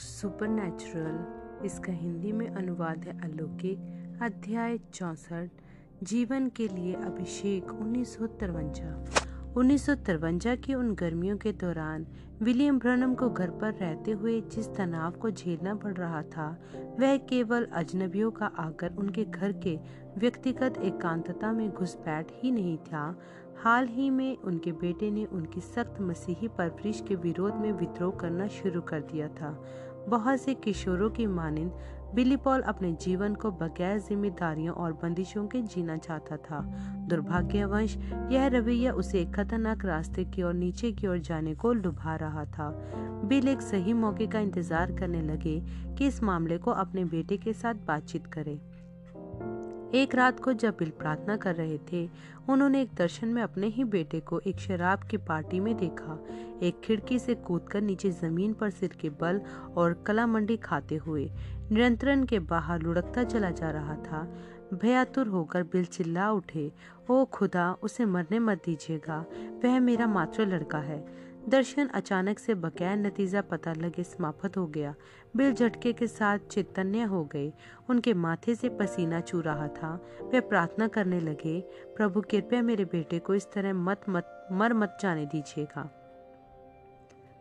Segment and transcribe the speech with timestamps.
[0.00, 3.78] Supernatural. इसका हिंदी में अनुवाद है अलौकिक।
[4.22, 5.48] अध्याय चौसठ,
[6.02, 8.26] जीवन के लिए अभिषेक उन्नीस सौ
[9.56, 9.86] उन्नीस
[10.64, 12.06] की उन गर्मियों के दौरान,
[12.42, 16.62] विलियम ब्रनम को घर पर रहते हुए जिस तनाव को झेलना पड़ रहा था,
[17.00, 19.78] वह केवल अजनबियों का आकर उनके घर के
[20.18, 23.18] व्यक्तिगत एकांतता में घुसपैठ ही नहीं था
[23.64, 28.46] हाल ही में उनके बेटे ने उनकी सख्त मसीही परवरिश के विरोध में विद्रोह करना
[28.46, 29.50] शुरू कर दिया था।
[30.08, 31.72] बहुत से किशोरों की मानिंद
[32.14, 36.60] बिली पॉल अपने जीवन को बगैर जिम्मेदारियों और बंदिशों के जीना चाहता था।
[37.08, 37.96] दुर्भाग्यवश,
[38.30, 42.44] यह रवैया उसे एक खतरनाक रास्ते की ओर, नीचे की ओर जाने को लुभा रहा
[42.44, 42.70] था।
[43.24, 45.60] बिल एक सही मौके का इंतज़ार करने लगे
[45.98, 48.60] कि इस मामले को अपने बेटे के साथ बातचीत करे।
[49.94, 52.10] एक रात को जब बिल प्रार्थना कर रहे थे,
[52.48, 56.26] उन्होंने एक दर्शन में अपने ही बेटे को एक शराब की पार्टी में देखा।
[56.62, 59.40] एक खिड़की से कूदकर नीचे ज़मीन पर सिर के बल
[59.76, 61.30] और कला मंडी खाते हुए
[61.72, 64.34] नियंत्रण के बाहर लुढ़कता चला जा रहा था।
[64.74, 66.72] भयातुर होकर बिल चिल्ला उठे,
[67.10, 69.24] ओ खुदा, उसे मरने मत दीजिएगा।
[69.64, 74.94] वह मेरा मात्र लड़का है। दर्शन अचानक से बगैर नतीजा पता लगे समाप्त हो गया।
[75.36, 77.52] बिल झटके के साथ चैतन्य हो गए।
[77.90, 81.60] उनके माथे से पसीना चू रहा था। वे प्रार्थना करने लगे,
[81.96, 86.01] प्रभु, कृपया मेरे बेटे को इस तरह मत मत, मर मत जाने दीजिएगा।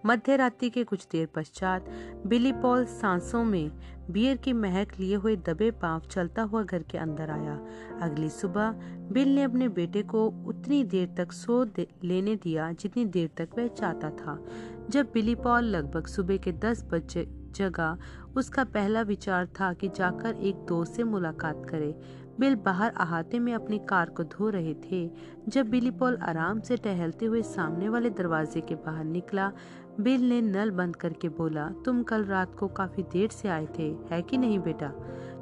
[0.05, 1.85] मध्य रात्रि के कुछ देर पश्चात
[2.25, 3.71] बिली पॉल सांसों में
[4.11, 7.59] बियर की महक लिए हुए दबे पाँव चलता हुआ घर के अंदर आया।
[8.01, 8.71] अगली सुबह
[9.11, 13.49] बिल ने अपने बेटे को उतनी देर तक सो दे, लेने दिया जितनी देर तक
[13.57, 14.43] वह चाहता था।
[14.89, 17.97] जब बिली पॉल लगभग सुबह के दस बजे जगह
[18.37, 21.95] उसका पहला विचार था कि जाकर एक दोस्त से मुलाकात करे।
[22.39, 25.09] बिल बाहर अहाते में अपनी कार को धो रहे थे।
[25.47, 29.51] जब बिली पॉल आराम से टहलते हुए सामने वाले दरवाजे के बाहर निकला
[29.99, 33.95] बिल ने नल बंद करके बोला, तुम कल रात को काफ़ी देर से आए थे,
[34.11, 34.91] है कि नहीं बेटा?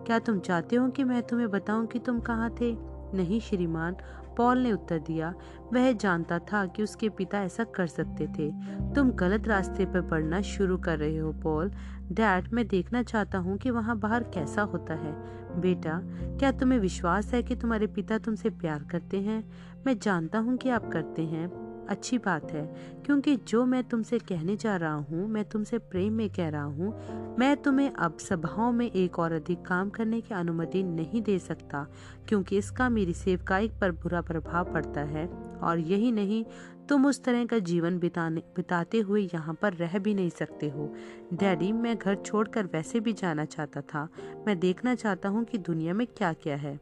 [0.05, 2.77] क्या तुम चाहते हो कि मैं तुम्हें बताऊँ कि तुम कहाँ थे?
[3.13, 3.95] नहीं श्रीमान,
[4.37, 5.35] पॉल ने उत्तर दिया,
[5.73, 8.51] वह जानता था कि उसके पिता ऐसा कर सकते थे।
[8.93, 11.71] तुम गलत रास्ते पर पढ़ना शुरू कर रहे हो, पॉल।
[12.11, 15.13] डैड, मैं देखना चाहता हूँ कि वहाँ बाहर कैसा होता है।
[15.61, 16.01] बेटा,
[16.39, 19.51] क्या तुम्हें विश्वास है कि तुम्हारे पिता तुमसे प्यार करते हैं?
[19.85, 22.65] मैं जानता हूँ कि आप करते हैं। अच्छी बात है,
[23.05, 27.35] क्योंकि जो मैं तुमसे कहने जा रहा हूँ, मैं तुमसे प्रेम में कह रहा हूँ,
[27.39, 31.85] मैं तुम्हें अब सभाओं में एक और अधिक काम करने की अनुमति नहीं दे सकता,
[32.27, 35.27] क्योंकि इसका मेरी सेवकाई पर बुरा प्रभाव पड़ता है।
[35.63, 36.43] और यही नहीं,
[36.89, 40.93] तुम उस तरह का जीवन बिताने, बिताते हुए यहाँ पर रह भी नहीं सकते हो।
[41.33, 44.07] डैडी, मैं घर छोड़कर वैसे भी जाना चाहता था।
[44.47, 46.79] मैं देखना चाहता हूँ कि दुनिया में क्या क्या है।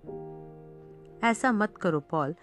[1.24, 2.35] ऐसा मत करो, पॉल।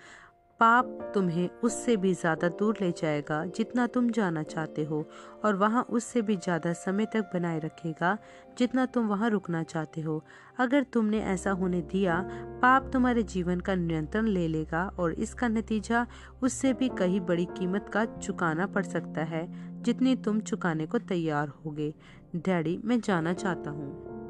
[0.64, 5.04] पाप तुम्हें उससे भी ज़्यादा दूर ले जाएगा जितना तुम जाना चाहते हो,
[5.44, 8.16] और वहाँ उससे भी ज़्यादा समय तक बनाए रखेगा
[8.58, 10.24] जितना तुम वहाँ रुकना चाहते हो।
[10.58, 12.16] अगर तुमने ऐसा होने दिया,
[12.62, 16.06] पाप तुम्हारे जीवन का नियंत्रण ले लेगा, और इसका नतीजा
[16.42, 19.46] उससे भी कहीं बड़ी कीमत का चुकाना पड़ सकता है,
[19.82, 21.94] जितनी तुम चुकाने को तैयार होगे।
[22.36, 24.23] डैडी, मैं जाना चाहता हूँ।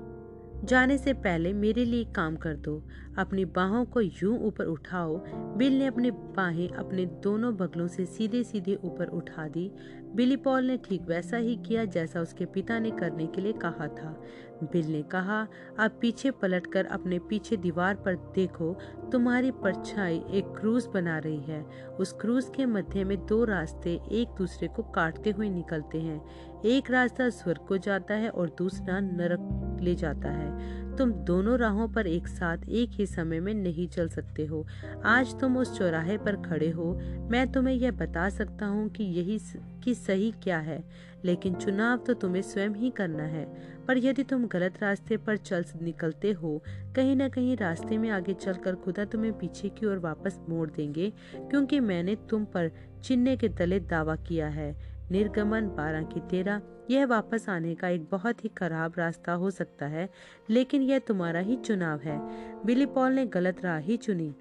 [0.64, 2.82] जाने से पहले मेरे लिए काम कर दो।
[3.18, 5.24] अपनी बाहों को यूँ ऊपर उठाओ।
[5.56, 9.70] बिल ने अपनी बाहें अपने दोनों बगलों से सीधे सीधे ऊपर उठा दी।
[10.14, 13.88] बिली पॉल ने ठीक वैसा ही किया जैसा उसके पिता ने करने के लिए कहा
[13.88, 14.22] था।
[14.62, 15.48] बिल ने कहा,
[15.78, 18.72] आप पीछे पलटकर अपने पीछे दीवार पर देखो,
[19.12, 21.62] तुम्हारी परछाई एक क्रूज बना रही है।
[22.00, 26.24] उस क्रूज के मध्य में दो रास्ते एक दूसरे को काटते हुए निकलते हैं।
[26.64, 31.88] एक रास्ता स्वर्ग को जाता है और दूसरा नरक ले जाता है। तुम दोनों राहों
[31.88, 34.66] पर एक साथ एक ही समय में नहीं चल सकते हो।
[35.04, 37.00] आज तुम उस चौराहे पर खड़े हो।
[37.30, 39.38] मैं तुम्हें यह बता सकता हूँ कि यही
[39.84, 40.84] कि सही क्या है।
[41.24, 43.44] लेकिन चुनाव तो तुम्हें स्वयं ही करना है।
[43.88, 46.62] पर यदि तुम गलत रास्ते पर चल निकलते हो,
[46.96, 51.12] कहीं न कहीं रास्ते में आगे चलकर खुदा तुम्हें पीछे की ओर वापस मोड़ देंगे,
[51.36, 52.70] क्योंकि मैंने तुम पर
[53.04, 58.06] चिन्ह के तले दावा किया है। निर्गमन बारह की तेरह यह वापस आने का एक
[58.10, 60.08] बहुत ही खराब रास्ता हो सकता है,
[60.50, 62.18] लेकिन यह तुम्हारा ही चुनाव है।
[62.66, 64.34] बिली पॉल ने गलत राह ही चुनी।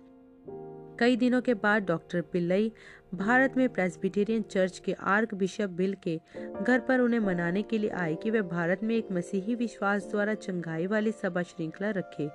[1.00, 2.72] कई दिनों के बाद डॉक्टर पिल्लई
[3.14, 6.20] भारत में प्रेस्बिटेरियन चर्च के आर्क बिशप बिल के
[6.62, 10.34] घर पर उन्हें मनाने के लिए आए कि वे भारत में एक मसीही विश्वास द्वारा
[10.34, 12.30] चंगाई वाली सभा श्रृंखला रखे।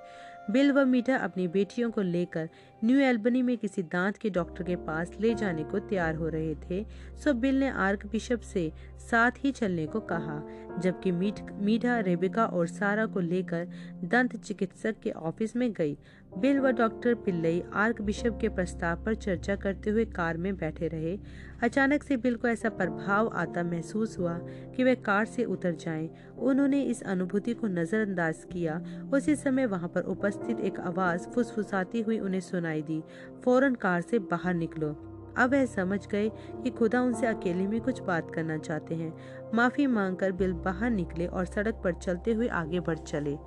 [0.51, 2.49] बिल व मीठा अपनी बेटियों को लेकर
[2.83, 6.53] न्यू एल्बनी में किसी दांत के डॉक्टर के पास ले जाने को तैयार हो रहे
[6.55, 6.85] थे,
[7.23, 8.71] सो बिल ने आर्क बिशप से
[9.01, 10.41] साथ ही चलने को कहा,
[10.79, 13.67] जबकि मीठा रेबिका और सारा को लेकर
[14.03, 15.97] दंत चिकित्सक के ऑफ़िस में गई।
[16.37, 20.87] बिल व डॉक्टर पिल्लई आर्क बिशप के प्रस्ताव पर चर्चा करते हुए कार में बैठे
[20.87, 21.17] रहे।
[21.63, 24.37] अचानक से बिल को ऐसा प्रभाव आता महसूस हुआ
[24.75, 26.09] कि वे कार से उतर जाएँ।
[26.39, 28.81] उन्होंने इस अनुभूति को नजरअंदाज किया।
[29.13, 33.03] उसी समय वहाँ पर उपस्थित एक आवाज़ फुसफुसाती हुई उन्हें सुनाई दी।
[33.45, 35.05] फ़ौरन कार से बाहर निकलो।
[35.37, 39.17] अब वह समझ गए कि खुदा उनसे अकेले में कुछ बात करना चाहते हैं।
[39.53, 43.37] माफ़ी मांगकर बिल बाहर निकले और सड़क पर चलते हुए आगे बढ़ चले।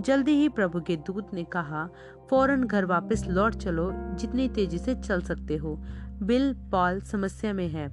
[0.00, 1.88] जल्दी ही प्रभु के दूत ने कहा,
[2.30, 5.82] फ़ौरन घर वापस लौट चलो, जितनी तेज़ी से चल सकते हो।
[6.22, 7.88] बिल पॉल समस्या में है।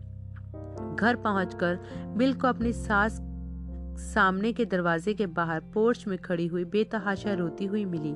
[0.95, 1.79] घर पहुंचकर
[2.17, 3.21] बिल को अपनी सास
[3.99, 8.15] सामने के दरवाजे के बाहर पोर्च में खड़ी हुई बेतहाशा रोती हुई मिली।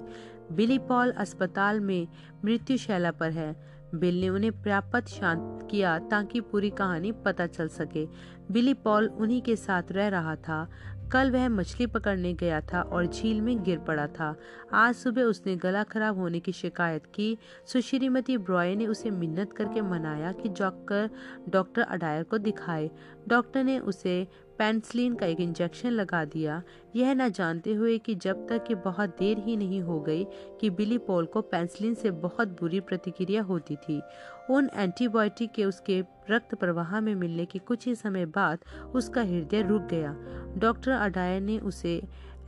[0.55, 2.07] बिली पॉल अस्पताल में
[2.45, 3.55] मृत्युशैला पर है।
[3.95, 8.05] बिल ने उन्हें प्राप्त शांत किया ताकि पूरी कहानी पता चल सके।
[8.51, 10.69] बिली पॉल उन्हीं के साथ रह रहा था।
[11.11, 14.35] कल वह मछली पकड़ने गया था और झील में गिर पड़ा था।
[14.73, 19.81] आज सुबह उसने गला खराब होने की शिकायत की। सुश्रीमती ब्रॉय ने उसे मिन्नत करके
[19.81, 21.09] मनाया कि डॉक्टर
[21.50, 22.91] डॉक्टर अडायर को दिखाए।
[23.27, 24.27] डॉक्टर ने उसे
[24.57, 26.61] पेंसिलिन का एक इंजेक्शन लगा दिया।
[26.95, 30.25] यह न जानते हुए कि जब तक कि बहुत देर ही नहीं हो गई
[30.61, 34.01] कि बिली पॉल को पेंसिलिन से बहुत बुरी प्रतिक्रिया होती थी।
[34.50, 38.59] उन एंटीबायोटिक के उसके रक्त प्रवाह में मिलने के कुछ ही समय बाद
[38.95, 40.15] उसका हृदय रुक गया।
[40.57, 42.01] डॉक्टर अडायर ने उसे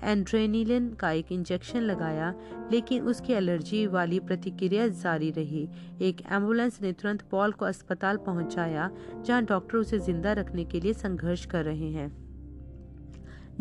[0.04, 2.34] एंड्रेनिलिन का एक इंजेक्शन लगाया,
[2.72, 5.68] लेकिन उसकी एलर्जी वाली प्रतिक्रिया जारी रही।
[6.02, 8.92] एक एंबुलेंस ने तुरंत पॉल को अस्पताल पहुँचाया,
[9.26, 12.25] जहाँ डॉक्टर उसे ज़िंदा रखने के लिए संघर्ष कर रहे हैं।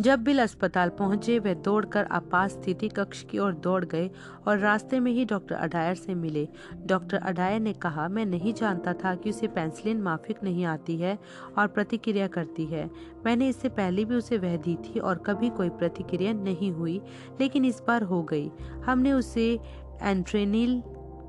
[0.00, 4.10] जब बिल अस्पताल पहुँचे, वे दौड़कर आपात स्थिति कक्ष की ओर दौड़ गए
[4.48, 6.48] और रास्ते में ही डॉक्टर अडायर से मिले।
[6.86, 11.18] डॉक्टर अडायर ने कहा, मैं नहीं जानता था कि उसे पेंसिलिन माफिक नहीं आती है
[11.58, 12.90] और प्रतिक्रिया करती है।
[13.26, 17.00] मैंने इससे पहले भी उसे वह दी थी और कभी कोई प्रतिक्रिया नहीं हुई,
[17.40, 18.50] लेकिन इस बार हो गई।
[18.84, 19.60] हमने उसे
[20.02, 20.82] एंट्रेनिल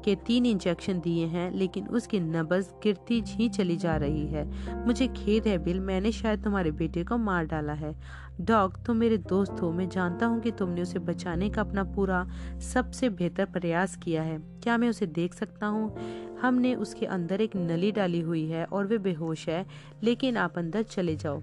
[0.06, 4.46] के तीन इंजेक्शन दिए हैं, लेकिन उसकी नब्ज गिरती ही चली जा रही है।
[4.86, 7.96] मुझे खेद है बिल मैंने शायद तुम्हारे बेटे को मार डाला है।
[8.42, 12.28] डॉग तुम मेरे दोस्त हो, मैं जानता हूँ कि तुमने उसे बचाने का अपना पूरा,
[12.74, 15.96] सबसे बेहतर प्रयास किया है। क्या मैं उसे देख सकता हूँ?
[16.42, 19.66] हमने उसके अंदर एक नली डाली हुई है और वे बेहोश है,
[20.04, 21.42] लेकिन आप अंदर चले जाओ।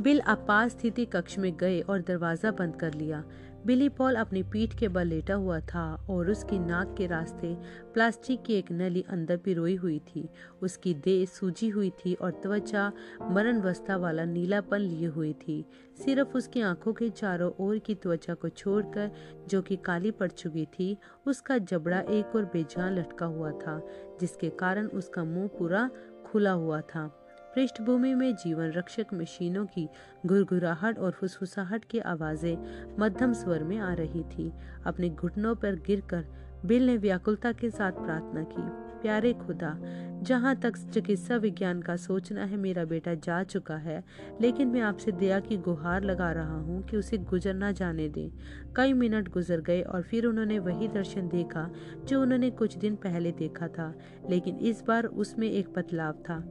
[0.00, 3.24] बिल आपात स्थिति कक्ष में गए और दरवाज़ा बंद कर लिया।
[3.66, 7.56] बिली पॉल अपनी पीठ के बल लेटा हुआ था और उसकी नाक के रास्ते
[7.94, 10.28] प्लास्टिक की एक नली अंदर पिरोई हुई थी।
[10.62, 15.66] उसकी देह सूजी हुई थी और त्वचा मरण मरणवस्था वाला नीलापन लिए हुई थी।
[16.04, 19.10] सिर्फ़ उसकी आँखों के चारों ओर की त्वचा को छोड़कर
[19.48, 20.96] जो कि काली पड़ चुकी थी,
[21.26, 23.86] उसका जबड़ा एक और बेजान लटका हुआ था,
[24.20, 25.90] जिसके कारण उसका मुँह पूरा
[26.26, 27.23] खुला हुआ था।
[27.54, 29.88] पृष्ठभूमि में जीवन रक्षक मशीनों की
[30.26, 34.52] घुरघुराहट और फुसफुसाहट की आवाज़ें मध्यम स्वर में आ रही थी।
[34.86, 36.24] अपने घुटनों पर गिरकर
[36.66, 38.62] बिल ने व्याकुलता के साथ प्रार्थना की,
[39.02, 39.76] प्यारे खुदा,
[40.22, 44.02] जहाँ तक चिकित्सा विज्ञान का सोचना है, मेरा बेटा जा चुका है,
[44.40, 48.30] लेकिन मैं आपसे दया की गुहार लगा रहा हूँ कि उसे गुजर ना जाने दें।
[48.76, 51.70] कई मिनट गुजर गए और फिर उन्होंने वही दर्शन देखा,
[52.04, 53.94] जो उन्होंने कुछ दिन पहले देखा था,
[54.30, 56.42] लेकिन इस बार उसमें एक बदलाव था।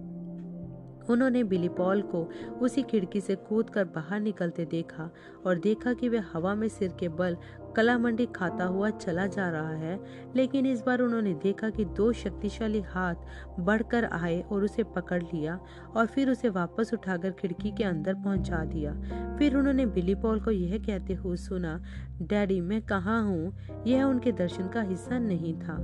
[1.10, 2.24] उन्होंने बिली पॉल को
[2.62, 5.10] उसी खिड़की से कूद कर बाहर निकलते देखा
[5.46, 7.38] और देखा कि वे हवा में सिर के बल
[7.76, 10.00] कला मंडी खाता हुआ चला जा रहा है,
[10.36, 13.16] लेकिन इस बार उन्होंने देखा कि दो शक्तिशाली हाथ
[13.60, 15.60] बढ़कर आए और उसे पकड़ लिया
[15.96, 18.94] और फिर उसे वापस उठाकर खिड़की के अंदर पहुँचा दिया।
[19.38, 21.80] फिर उन्होंने बिली पॉल को यह कहते हुए सुना,
[22.22, 23.58] डैडी, मैं कहाँ हूँ?
[23.88, 25.78] यह उनके दर्शन का हिस्सा नहीं था।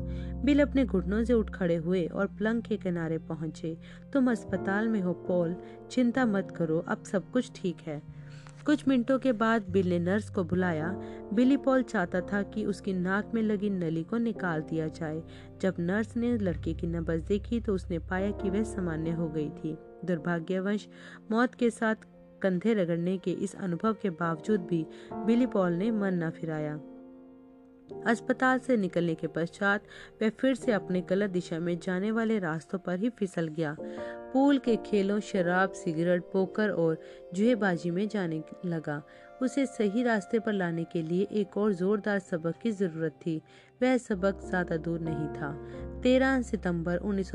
[0.43, 3.77] बिल अपने घुटनों से उठ खड़े हुए और प्लंग के किनारे पहुँचे।
[4.13, 5.55] तुम अस्पताल में हो, पॉल।
[5.91, 8.18] चिंता मत करो, अब सब कुछ ठीक है।
[8.65, 10.89] कुछ मिनटों के बाद बिल ने नर्स को बुलाया।
[11.33, 15.21] बिली पॉल चाहता था कि उसकी नाक में लगी नली को निकाल दिया जाए।
[15.61, 19.49] जब नर्स ने लड़के की नब्ज देखी तो उसने पाया कि वह सामान्य हो गई
[19.49, 20.87] थी। दुर्भाग्यवश,
[21.31, 21.95] मौत के साथ
[22.41, 26.79] कंधे रगड़ने के इस अनुभव के बावजूद भी बिली पॉल ने मन न फिराया।
[28.07, 29.83] अस्पताल से निकलने के पश्चात
[30.21, 33.75] वह फिर से अपने गलत दिशा में जाने वाले रास्तों पर ही फिसल गया।
[34.33, 36.97] पूल के खेलों, शराब, सिगरेट, पोकर और
[37.33, 39.01] जुएबाजी में जाने लगा।
[39.41, 43.41] उसे सही रास्ते पर लाने के लिए एक और जोरदार सबक की ज़रूरत थी।
[43.81, 45.51] वह सबक ज़्यादा दूर नहीं था।
[46.03, 47.31] तेरह सितंबर उन्नीस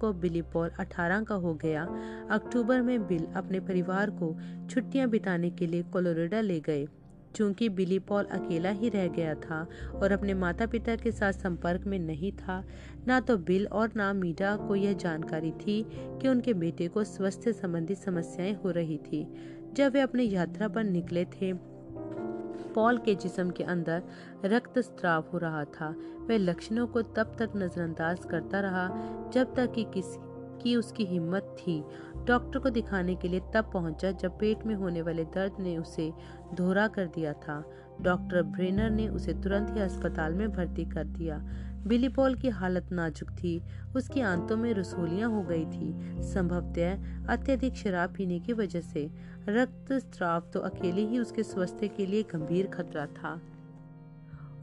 [0.00, 1.84] को बिली पॉल 18 का हो गया।
[2.30, 4.36] अक्टूबर में बिल अपने परिवार को
[4.70, 6.86] छुट्टियाँ बिताने के लिए कोलोरेडा ले गए।
[7.34, 11.86] चूँकि बिली पॉल अकेला ही रह गया था और अपने माता पिता के साथ संपर्क
[11.86, 12.62] में नहीं था,
[13.06, 17.52] ना तो बिल और ना मीडा को यह जानकारी थी कि उनके बेटे को स्वास्थ्य
[17.52, 19.26] संबंधी समस्याएँ हो रही थी।
[19.72, 21.52] जब वे अपनी यात्रा पर निकले थे,
[22.74, 24.02] पॉल के जिस्म के अंदर
[24.44, 25.88] रक्त स्त्राव हो रहा था।
[26.28, 28.88] वह लक्षणों को तब तक नजरअंदाज करता रहा
[29.34, 30.26] जब तक कि किसी
[30.62, 31.82] की उसकी हिम्मत थी।
[32.26, 36.10] डॉक्टर को दिखाने के लिए तब पहुँचा जब पेट में होने वाले दर्द ने उसे
[36.54, 37.70] धोरा कर दिया था।
[38.02, 41.38] डॉक्टर ब्रेनर ने उसे तुरंत ही अस्पताल में भर्ती कर दिया।
[41.86, 43.62] बिली पॉल की हालत नाजुक थी।
[43.96, 49.10] उसकी आंतों में रसोलियाँ हो गई थी। संभवतः अत्यधिक शराब पीने की वजह से।
[49.48, 53.40] रक्त स्त्राव तो अकेले ही उसके स्वास्थ्य के लिए गंभीर खतरा था।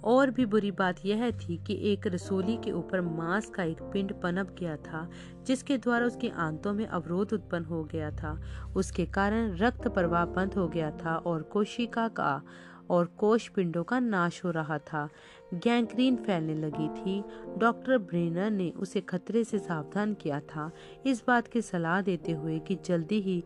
[0.06, 4.14] और भी बुरी बात यह थी कि एक रसोली के ऊपर मांस का एक पिंड
[4.14, 5.10] पनप गया था,
[5.46, 8.40] जिसके द्वारा उसकी आंतों में अवरोध उत्पन्न हो गया था।
[8.76, 12.42] उसके कारण रक्त प्रवाह बंद हो गया था और कोशिका का
[12.90, 15.08] और कोश पिंडों का नाश हो रहा था।
[15.54, 17.24] गैंग्रीन फैलने लगी थी।
[17.58, 20.72] डॉक्टर ब्रेनर ने उसे खतरे से सावधान किया था।
[21.06, 23.44] इस बात की सलाह देते हुए कि जल्दी ही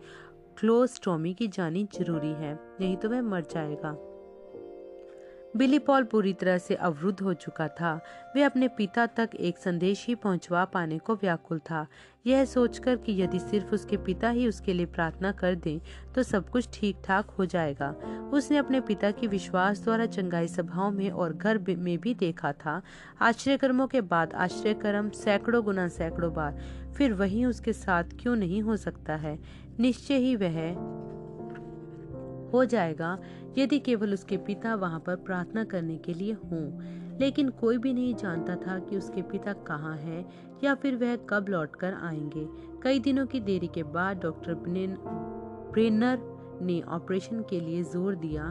[0.60, 3.98] क्लोस्टोमी की जानी ज़रूरी है, नहीं तो वह मर जाएगा।
[5.58, 7.94] बिली पॉल पूरी तरह से अवरुद्ध हो चुका था।
[8.36, 11.86] वे अपने पिता तक एक संदेश ही पहुंचवा पाने को व्याकुल था।
[12.28, 15.80] यह सोचकर कि यदि सिर्फ़ उसके पिता ही उसके लिए प्रार्थना कर दें
[16.16, 17.90] तो सब कुछ ठीक ठाक हो जाएगा।
[18.34, 22.82] उसने अपने पिता की विश्वास द्वारा चंगाई सभाओं में और घर में भी देखा था।
[23.22, 26.62] आश्रय कर्मों के बाद आश्रय कर्म सैकड़ों गुना सैकड़ों बार।
[26.98, 29.38] फिर वही उसके साथ क्यों नहीं हो सकता है?
[29.80, 30.60] निश्चय ही वह
[32.54, 33.18] हो जाएगा
[33.58, 38.16] यदि केवल उसके पिता वहाँ पर प्रार्थना करने के लिए हों। लेकिन कोई भी नहीं
[38.16, 40.26] जानता था कि उसके पिता कहाँ हैं
[40.64, 42.48] या फिर वह कब लौटकर आएँगे।
[42.84, 44.54] कई दिनों की देरी के बाद डॉक्टर
[45.74, 46.20] ब्रेनर
[46.62, 48.44] ने ऑपरेशन के लिए ज़ोर दिया।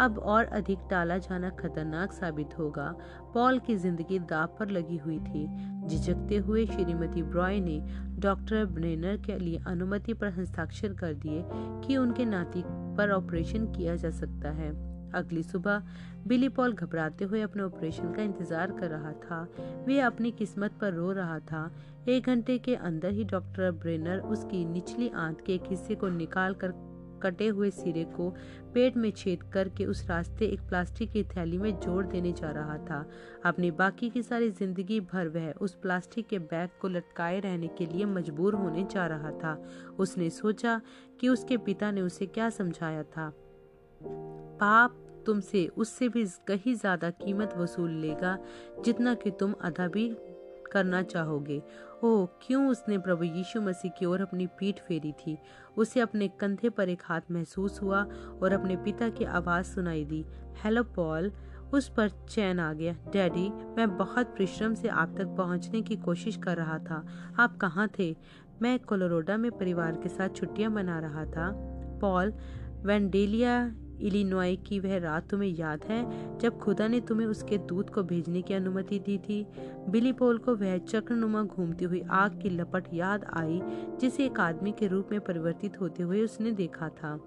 [0.00, 2.94] अब और अधिक टाला जाना खतरनाक साबित होगा।
[3.34, 5.46] पॉल की ज़िंदगी दाव पर लगी हुई थी।
[5.86, 7.78] झिझकते हुए श्रीमती ब्रॉय ने
[8.20, 11.42] डॉक्टर ब्रेनर के लिए अनुमति पर हस्ताक्षर कर दिए
[11.86, 12.62] कि उनके नाती
[12.96, 14.70] पर ऑपरेशन किया जा सकता है।
[15.14, 15.82] अगली सुबह,
[16.26, 19.46] बिली पॉल घबराते हुए अपने ऑपरेशन का इंतज़ार कर रहा था।
[19.86, 21.70] वे अपनी किस्मत पर रो रहा था।
[22.08, 26.54] एक घंटे के अंदर ही डॉक्टर ब्रेनर उसकी निचली आंत के एक हिस्से को निकाल
[26.54, 26.72] कर
[27.22, 28.28] कटे हुए सिरे को
[28.74, 32.76] पेट में छेद करके उस रास्ते एक प्लास्टिक की थैली में जोड़ देने जा रहा
[32.78, 33.04] था।
[33.44, 37.86] अपनी बाकी की सारी ज़िंदगी भर वह उस प्लास्टिक के बैग को लटकाए रहने के
[37.86, 39.54] लिए मजबूर होने जा रहा था।
[39.98, 40.80] उसने सोचा
[41.20, 43.32] कि उसके पिता ने उसे क्या समझाया था।
[44.00, 44.96] पाप
[45.26, 48.38] तुमसे उससे भी कहीं ज़्यादा कीमत वसूल लेगा
[48.84, 50.08] जितना कि तुम अदा भी
[50.72, 51.62] करना चाहोगे।
[52.04, 55.38] ओह, क्यों उसने प्रभु यीशु मसीह की ओर अपनी पीठ फेरी थी?
[55.76, 58.02] उसे अपने कंधे पर एक हाथ महसूस हुआ
[58.42, 60.26] और अपने पिता की आवाज़ सुनाई दी।
[60.64, 61.32] Hello, Paul.
[61.72, 66.36] उस पर चैन आ गया। डैडी, मैं बहुत परिश्रम से आप तक पहुँचने की कोशिश
[66.36, 67.06] कर रहा था।
[67.38, 68.16] आप कहाँ थे?
[68.62, 71.52] मैं कोलोरोडा में परिवार के साथ छुट्टियाँ मना रहा था।
[72.00, 72.32] पॉल,
[72.82, 78.02] वेंडेलिया इलिनॉय की वह रात तुम्हें याद है, जब खुदा ने तुम्हें उसके दूत को
[78.02, 79.46] भेजने की अनुमति दी थी।
[79.88, 83.60] बिली पोल को वह चक्रनुमा घूमती हुई आग की लपट याद आई,
[84.00, 87.20] जिसे एक आदमी के रूप में परिवर्तित होते हुए उसने देखा था।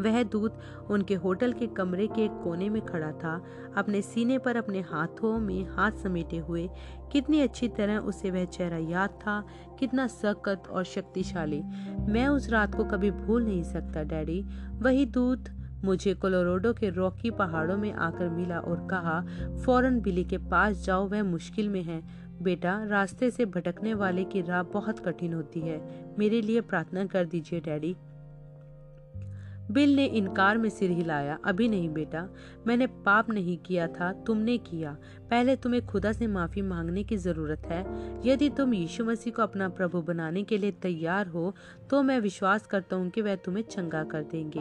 [0.00, 0.58] वह दूत
[0.90, 3.44] उनके होटल के कमरे के एक कोने में खड़ा था,
[3.76, 6.68] अपने सीने पर अपने हाथों में हाथ समेटे हुए।
[7.12, 9.44] कितनी अच्छी तरह उसे वह चेहरा याद था,
[9.78, 11.62] कितना सख्त और शक्तिशाली।
[12.00, 14.42] मैं उस रात को कभी भूल नहीं सकता, डैडी।
[14.72, 15.48] वही दूत
[15.84, 19.20] मुझे कोलोराडो के रॉकी पहाड़ों में आकर मिला और कहा,
[19.56, 24.42] फ़ौरन बिली के पास जाओ, वह मुश्किल में है। बेटा, रास्ते से भटकने वाले की
[24.42, 27.96] राह बहुत कठिन होती है। मेरे लिए प्रार्थना कर दीजिए, डैडी।
[29.70, 32.28] बिल ने इनकार में सिर हिलाया, अभी नहीं बेटा,
[32.66, 34.96] मैंने पाप नहीं किया था, तुमने किया।
[35.30, 37.84] पहले तुम्हें खुदा से माफ़ी मांगने की ज़रूरत है।
[38.26, 41.54] यदि तुम यीशु मसीह को अपना प्रभु बनाने के लिए तैयार हो
[41.90, 44.60] तो मैं विश्वास करता हूँ कि वह तुम्हें चंगा कर देंगे।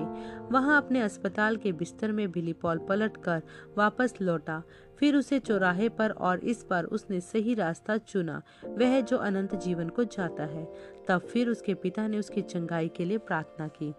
[0.51, 3.41] वहाँ अपने अस्पताल के बिस्तर में बिली पॉल पलट कर
[3.77, 4.61] वापस लौटा।
[4.99, 9.89] फिर उसे चौराहे पर और इस बार उसने सही रास्ता चुना। वह जो अनंत जीवन
[9.89, 10.65] को जाता है।
[11.07, 13.93] तब फिर उसके पिता ने उसकी चंगाई के लिए प्रार्थना की।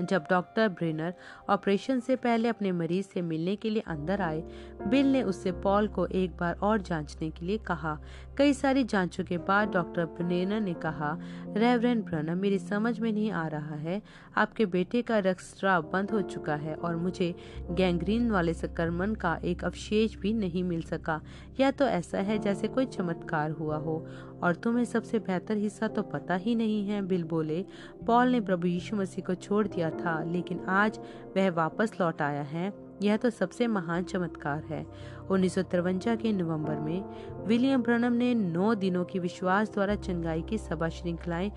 [0.00, 1.14] जब डॉक्टर ब्रेनर
[1.48, 4.42] ऑपरेशन से पहले अपने मरीज़ से मिलने के लिए अंदर आए,
[4.86, 7.98] बिल ने उससे पॉल को एक बार और जांचने के लिए कहा
[8.38, 11.18] कई सारी जांचों के बाद डॉक्टर ब्रेनर ने कहा,
[11.56, 14.02] रेवरेंड ब्रनम मेरी समझ में नहीं आ रहा है।
[14.36, 17.34] आपके बेटे का रक्तस्राव बंद हो चुका है और मुझे
[17.70, 21.20] गैंग्रीन वाले संक्रमण का एक अवशेष भी नहीं मिल सका।
[21.60, 24.06] या तो ऐसा है जैसे कोई चमत्कार हुआ हो।
[24.42, 27.64] और तुम्हें सबसे बेहतर हिस्सा तो पता ही नहीं है, बिल बोले।
[28.06, 30.98] पॉल ने प्रभु यीशु मसीह को छोड़ दिया था, लेकिन आज
[31.36, 34.86] वह वापस लौट आया है। यह तो सबसे महान चमत्कार है।
[35.30, 37.04] उन्नीस के नवंबर में
[37.46, 41.52] विलियम ब्रनम ने नौ दिनों की विश्वास द्वारा चंगाई की सभा श्रृंखलाएँ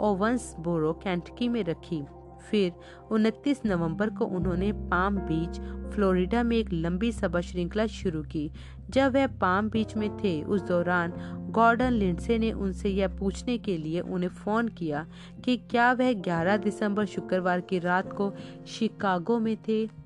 [0.00, 2.02] ओवंस बोरो कैंटकी में रखी।
[2.50, 2.72] फिर
[3.10, 5.60] 29 नवंबर को उन्होंने पाम बीच,
[5.94, 8.50] फ्लोरिडा में एक लंबी सभा श्रृंखला शुरू की।
[8.90, 11.12] जब वह पाम बीच में थे, उस दौरान
[11.50, 15.06] गॉर्डन लिंडसे ने उनसे यह पूछने के लिए उन्हें फ़ोन किया
[15.44, 18.32] कि क्या वह 11 दिसंबर शुक्रवार की रात को
[18.66, 20.05] शिकागो में थे?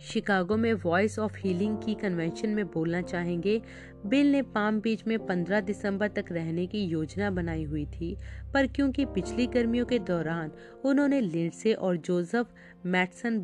[0.00, 3.60] शिकागो में वॉइस ऑफ़ हीलिंग की कन्वेंशन में बोलना चाहेंगे।
[4.06, 8.16] बिल ने पाम बीच में 15 दिसंबर तक रहने की योजना बनाई हुई थी,
[8.54, 10.50] पर क्योंकि पिछली गर्मियों के दौरान
[10.84, 12.46] उन्होंने लिंडसे और जोसेफ
[12.86, 13.38] मैटसन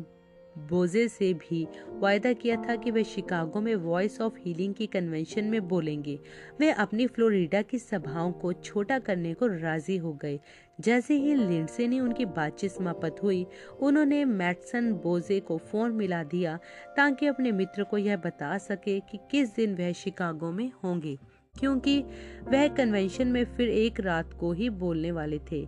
[0.57, 1.65] बोजे से भी
[1.99, 6.19] वायदा किया था कि वे शिकागो में वॉइस ऑफ़ हीलिंग की कन्वेंशन में बोलेंगे।
[6.59, 10.39] वे अपनी फ्लोरिडा की सभाओं को छोटा करने को राज़ी हो गए।
[10.79, 13.45] जैसे ही लिंडसे ने उनकी बातचीत समाप्त हुई,
[13.79, 16.57] उन्होंने मैटसन बोजे को फ़ोन मिला दिया
[16.97, 21.17] ताकि अपने मित्र को यह बता सके कि किस दिन वह शिकागो में होंगे,
[21.55, 21.99] क्योंकि
[22.43, 25.65] वह कन्वेंशन में फिर एक रात को ही बोलने वाले थे।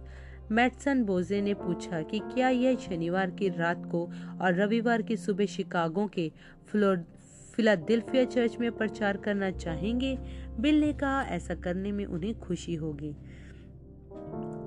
[0.51, 4.09] मैटसन बोजे ने पूछा कि क्या यह शनिवार की रात को
[4.41, 6.31] और रविवार की सुबह शिकागो के
[6.67, 10.17] फिलाडेल्फिया चर्च में प्रचार करना चाहेंगे?
[10.59, 13.15] बिल ने कहा, ऐसा करने में उन्हें खुशी होगी।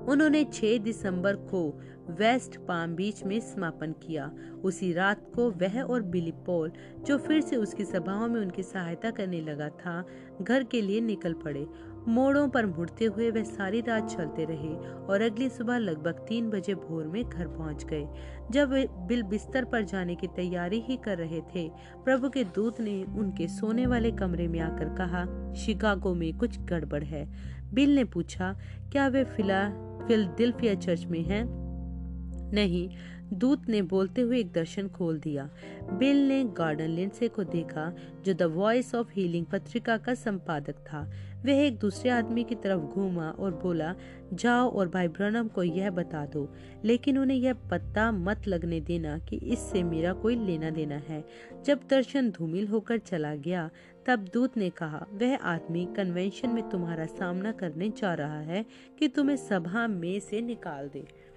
[0.09, 6.01] उन्होंने 6 दिसंबर को वेस्ट पाम बीच में समापन किया। उसी रात को वह और
[6.01, 6.71] बिली पॉल,
[7.07, 10.05] जो फिर से उसकी सभाओं में उनकी सहायता करने लगा था,
[10.41, 11.65] घर के लिए निकल पड़े
[12.07, 16.75] मोड़ों पर मुड़ते हुए वे सारी रात चलते रहे और अगली सुबह लगभग तीन बजे
[16.75, 18.07] भोर में घर पहुँच गए।
[18.51, 21.71] जब वे बिल बिस्तर पर जाने की तैयारी ही कर रहे थे,
[22.05, 27.03] प्रभु के दूत ने उनके सोने वाले कमरे में आकर कहा, शिकागो में कुछ गड़बड़
[27.03, 27.31] है।
[27.73, 28.59] बिल ने पूछा,
[28.91, 29.69] क्या वे फिला
[30.07, 31.63] फिलदिल्फिया चर्च में हैं?
[32.53, 32.89] नहीं।
[33.33, 35.49] दूत ने बोलते हुए एक दर्शन खोल दिया।
[35.83, 37.95] बिल ने गार्डन लिंडसे को देखा,
[38.25, 41.11] जो द वॉइस ऑफ़ हीलिंग पत्रिका का संपादक था।
[41.45, 43.95] वह एक दूसरे आदमी की तरफ़ घूमा और बोला,
[44.33, 46.53] जाओ और भाई ब्रनम को यह बता दो।
[46.85, 51.25] लेकिन उन्हें यह पता मत लगने देना कि इससे मेरा कोई लेना देना है।
[51.65, 53.69] जब दर्शन धूमिल होकर चला गया,
[54.05, 58.65] तब दूत ने कहा, वह आदमी कन्वेंशन में तुम्हारा सामना करने जा रहा है
[58.99, 61.33] कि तुम्हें सभा में से निकाल दे।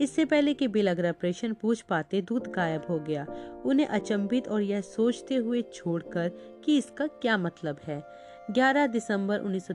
[0.00, 3.26] इससे पहले कि बिल अगर ऑपरेशन पूछ पाते, दूत गायब हो गया।
[3.64, 6.28] उन्हें अचंभित और यह सोचते हुए छोड़कर
[6.64, 9.68] कि इसका क्या मतलब है। 11 दिसंबर उन्नीस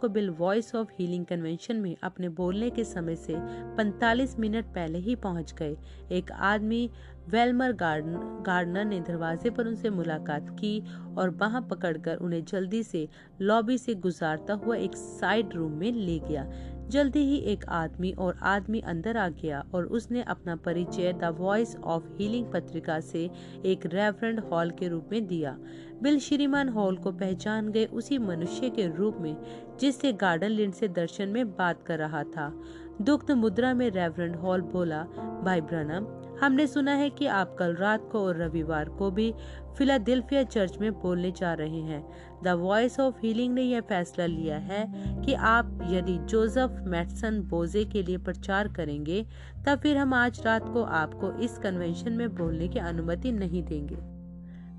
[0.00, 3.34] को Bill Voice of Healing convention में अपने बोलने के समय से
[3.76, 5.76] 45 मिनट पहले ही पहुँच गए।
[6.12, 6.90] एक आदमी,
[7.28, 10.84] वेलमर गार्डन, गार्डनर ने दरवाजे पर उनसे मुलाकात की
[11.18, 13.08] और वहाँ पकड़कर उन्हें जल्दी से
[13.40, 16.52] लॉबी से गुजारता हुआ एक साइड रूम में ले गया।
[16.88, 21.76] जल्दी ही एक आदमी और आदमी अंदर आ गया और उसने अपना परिचय द वॉइस
[21.76, 23.30] ऑफ़ हीलिंग पत्रिका से
[23.64, 25.58] एक रेवरेंड हॉल के रूप में दिया।
[26.02, 29.36] बिल श्रीमान हॉल को पहचान गए उसी मनुष्य के रूप में,
[29.80, 32.62] जिससे गार्डन लिंड से दर्शन में बात कर रहा था।
[33.02, 35.02] दुग्ध मुद्रा में रेवरेंड हॉल बोला,
[35.44, 36.06] भाई ब्रनम,
[36.42, 39.34] हमने सुना है कि आप कल रात को और रविवार को भी
[39.78, 42.12] फिलाडेल्फिया चर्च में बोलने जा रहे हैं।
[42.44, 47.84] द वॉइस ऑफ़ हीलिंग ने यह फैसला लिया है कि आप यदि जोसेफ मैटसन बोजे
[47.84, 49.26] के लिए प्रचार करेंगे,
[49.66, 54.17] तब फिर हम आज रात को आपको इस कन्वेंशन में बोलने की अनुमति नहीं देंगे।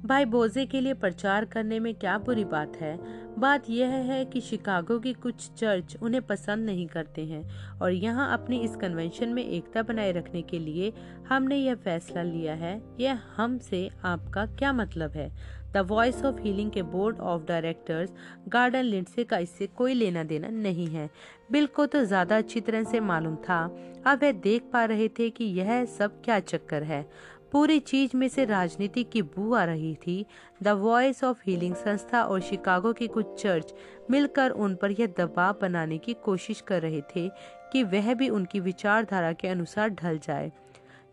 [0.06, 2.98] भाई, बोजे के लिए प्रचार करने में क्या बुरी बात है?
[3.40, 7.44] बात यह है कि शिकागो की कुछ चर्च उन्हें पसंद नहीं करते हैं
[7.80, 10.92] और यहाँ अपनी इस कन्वेंशन में एकता बनाए रखने के लिए
[11.30, 15.32] हमने यह फैसला लिया है। यह हमसे आपका क्या मतलब है?
[15.74, 18.14] द वॉइस ऑफ़ हीलिंग के board of directors
[18.50, 21.10] Gordon Lindsay का इससे कोई लेना देना नहीं है।
[21.52, 23.64] बिल को तो ज़्यादा अच्छी तरह से मालूम था।
[24.08, 27.06] अब वह देख पा रहे थे कि यह सब क्या चक्कर है।
[27.52, 30.26] पूरी चीज़ में से राजनीति की बू आ रही थी।
[30.64, 33.74] द वॉइस ऑफ़ हीलिंग संस्था और शिकागो की कुछ चर्च
[34.12, 37.30] मिलकर उन पर यह दबाव बनाने की कोशिश कर रहे थे
[37.72, 40.52] कि वह भी उनकी विचारधारा के अनुसार ढल जाए।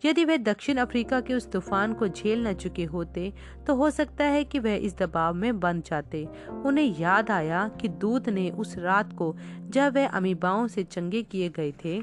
[0.04, 3.32] यदि वे दक्षिण अफ्रीका के उस तूफ़ान को झेल न चुके होते
[3.66, 6.24] तो हो सकता है कि वह इस दबाव में बन जाते।
[6.64, 9.34] उन्हें याद आया कि दूत ने उस रात को
[9.68, 11.98] जब वह अमीबाओं से चंगे किए गए थे,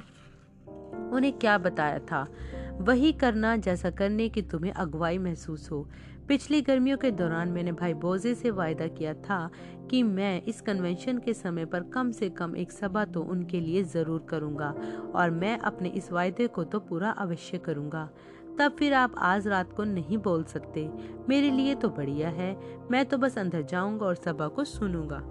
[1.11, 2.25] उन्हें क्या बताया था?
[2.79, 5.87] वही करना जैसा करने की तुम्हें अगुवाई महसूस हो।
[6.27, 9.49] पिछली गर्मियों के दौरान मैंने भाई बोजे से वायदा किया था
[9.89, 13.83] कि मैं इस कन्वेंशन के समय पर कम से कम एक सभा तो उनके लिए
[13.83, 14.73] ज़रूर करूँगा
[15.15, 18.09] और मैं अपने इस वायदे को तो पूरा अवश्य करूँगा।
[18.59, 20.89] तब फिर आप आज रात को नहीं बोल सकते।
[21.29, 22.55] मेरे लिए तो बढ़िया है।
[22.91, 25.21] मैं तो बस अंदर जाऊँगा और सभा को सुनूँगा।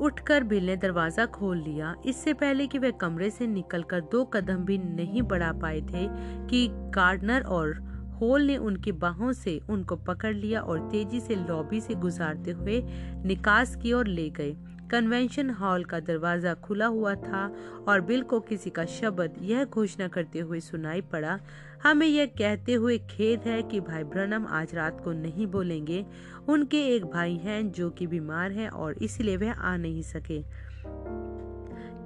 [0.00, 4.64] उठकर बिल ने दरवाज़ा खोल लिया। इससे पहले कि वह कमरे से निकलकर दो कदम
[4.64, 6.06] भी नहीं बढ़ा पाए थे
[6.48, 7.74] कि गार्डनर और
[8.20, 12.82] होल ने उनकी बाहों से उनको पकड़ लिया और तेज़ी से लॉबी से गुजारते हुए
[13.24, 14.56] निकास की ओर ले गए।
[14.90, 17.56] कन्वेंशन हॉल का दरवाज़ा खुला हुआ था
[17.88, 21.38] और बिल को किसी का शब्द यह घोषणा करते हुए सुनाई पड़ा।
[21.82, 26.04] हमें यह कहते हुए खेद है कि भाई ब्रनम आज रात को नहीं बोलेंगे।
[26.48, 30.40] उनके एक भाई हैं जो कि बीमार हैं और इसलिए वह आ नहीं सके।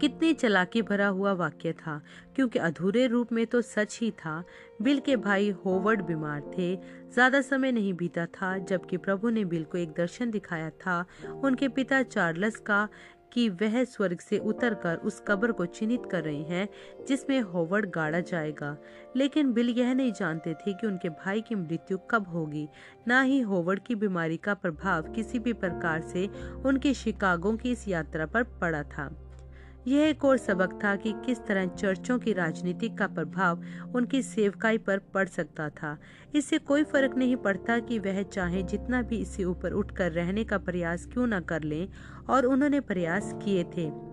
[0.00, 2.00] कितनी चलाकी भरा हुआ वाक्य था,
[2.36, 4.42] क्योंकि अधूरे रूप में तो सच ही था।
[4.82, 6.74] बिल के भाई होवर्ड बीमार थे।
[7.14, 11.04] ज़्यादा समय नहीं बीता था, जबकि प्रभु ने बिल को एक दर्शन दिखाया था।
[11.44, 12.88] उनके पिता चार्लस का,
[13.32, 16.68] कि वह स्वर्ग से उतरकर उस कब्र को चिन्हित कर रहे हैं,
[17.08, 18.76] जिसमें होवर्ड गाड़ा जाएगा।
[19.16, 22.68] लेकिन बिल यह नहीं जानते थे कि उनके भाई की मृत्यु कब होगी।
[23.08, 26.28] न ही होवर्ड की बीमारी का प्रभाव किसी भी प्रकार से
[26.66, 29.10] उनके शिकागो की इस यात्रा पर पड़ा था।
[29.88, 33.64] यह एक और सबक था कि किस तरह चर्चों की राजनीति का प्रभाव
[33.94, 35.98] उनकी सेवकाई पर पड़ सकता था।
[36.34, 40.58] इससे कोई फ़र्क नहीं पड़ता कि वह चाहे जितना भी इससे ऊपर उठकर रहने का
[40.58, 41.88] प्रयास क्यों न कर लें
[42.30, 44.10] और उन्होंने प्रयास किए थे।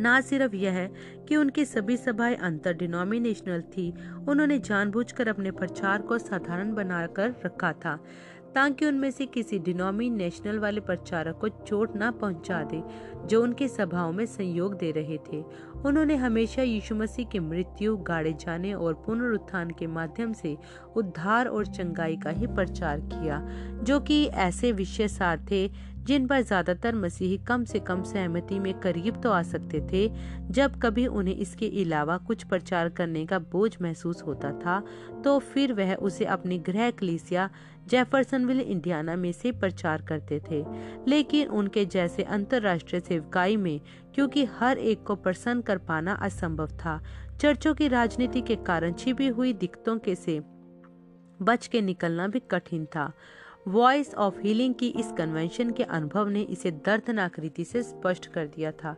[0.00, 0.90] न सिर्फ़ यह
[1.28, 3.94] कि उनकी सभी सभाएँ अंतर डिनोमिनेशनल थी,
[4.28, 8.04] उन्होंने जानबूझकर अपने प्रचार को साधारण बनाकर रखा था।
[8.54, 12.82] ताकि उनमें से किसी डिनोमिनेशनल वाले प्रचारक को चोट न पहुँचा दे,
[13.26, 15.42] जो उनके सभाओं में संयोग दे रहे थे।
[15.86, 20.56] उन्होंने हमेशा यीशु मसीह की मृत्यु, गाड़े जाने और पुनरुत्थान के माध्यम से
[20.96, 23.40] उद्धार और चंगाई का ही प्रचार किया,
[23.82, 28.72] जो कि ऐसे विषय सार थे, जिन पर ज़्यादातर मसीही कम से कम सहमति में
[28.80, 30.08] करीब तो आ सकते थे,
[30.50, 34.82] जब कभी उन्हें इसके अलावा कुछ प्रचार करने का बोझ महसूस होता था
[35.24, 37.48] तो फिर वह उसे अपनी गृह कलीसिया
[37.88, 40.64] जेफरसनविल इंडियाना में से प्रचार करते थे,
[41.08, 43.80] लेकिन उनके जैसे अंतर्राष्ट्रीय सेवकाई में,
[44.14, 47.00] क्योंकि हर एक को प्रसन्न कर पाना असंभव था।
[47.40, 50.40] चर्चों की राजनीति के कारण छिपी हुई दिक्कतों के से
[51.42, 53.12] बच के निकलना भी कठिन था।
[53.68, 58.46] वॉइस ऑफ़ हीलिंग की इस कन्वेंशन के अनुभव ने इसे दर्दनाक रीति से स्पष्ट कर
[58.46, 58.96] दिया था।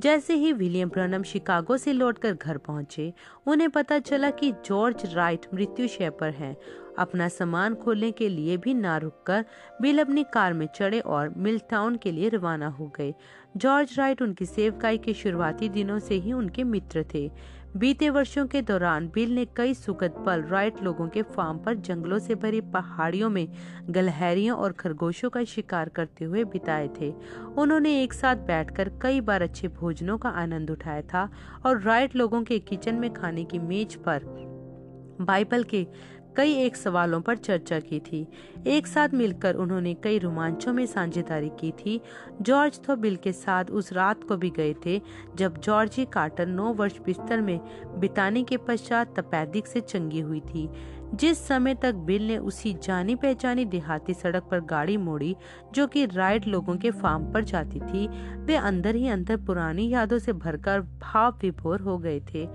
[0.00, 3.12] जैसे ही विलियम ब्रनम शिकागो से लौटकर घर पहुँचे,
[3.46, 6.56] उन्हें पता चला कि जॉर्ज राइट मृत्युशय पर हैं।
[6.98, 9.44] अपना सामान खोलने के लिए भी ना रुककर
[9.80, 13.14] बिल अपनी कार में चढ़े और मिल टाउन के लिए रवाना हो गए।
[13.56, 17.30] जॉर्ज राइट उनकी सेवकाई के शुरुआती दिनों से ही उनके मित्र थे।
[17.76, 22.18] बीते वर्षों के दौरान बिल ने कई सुखद पल राइट लोगों के फार्म पर जंगलों
[22.18, 23.48] से भरी पहाड़ियों में
[23.90, 27.12] गलहरियों और खरगोशों का शिकार करते हुए बिताए थे।
[27.58, 31.28] उन्होंने एक साथ बैठकर कई बार अच्छे भोजनों का आनंद उठाया था
[31.66, 34.24] और राइट लोगों के किचन में खाने की मेज पर
[35.20, 35.86] बाइबल के
[36.36, 38.26] कई एक सवालों पर चर्चा की थी।
[38.66, 42.00] एक साथ मिलकर उन्होंने कई रोमांचों में साझेदारी की थी।
[42.42, 45.00] जॉर्ज तो बिल के साथ उस रात को भी गए थे,
[45.34, 47.60] जब जॉर्जी कार्टर नौ वर्ष बिस्तर में
[47.98, 50.68] बिताने के पश्चात तपैदिक से चंगी हुई थी।
[51.14, 55.36] जिस समय तक बिल ने उसी जानी पहचानी देहाती सड़क पर गाड़ी मोड़ी,
[55.74, 60.18] जो कि राइड लोगों के फार्म पर जाती थी, वे अंदर ही अंदर पुरानी यादों
[60.18, 62.48] से भरकर भाव विभोर हो गए थे।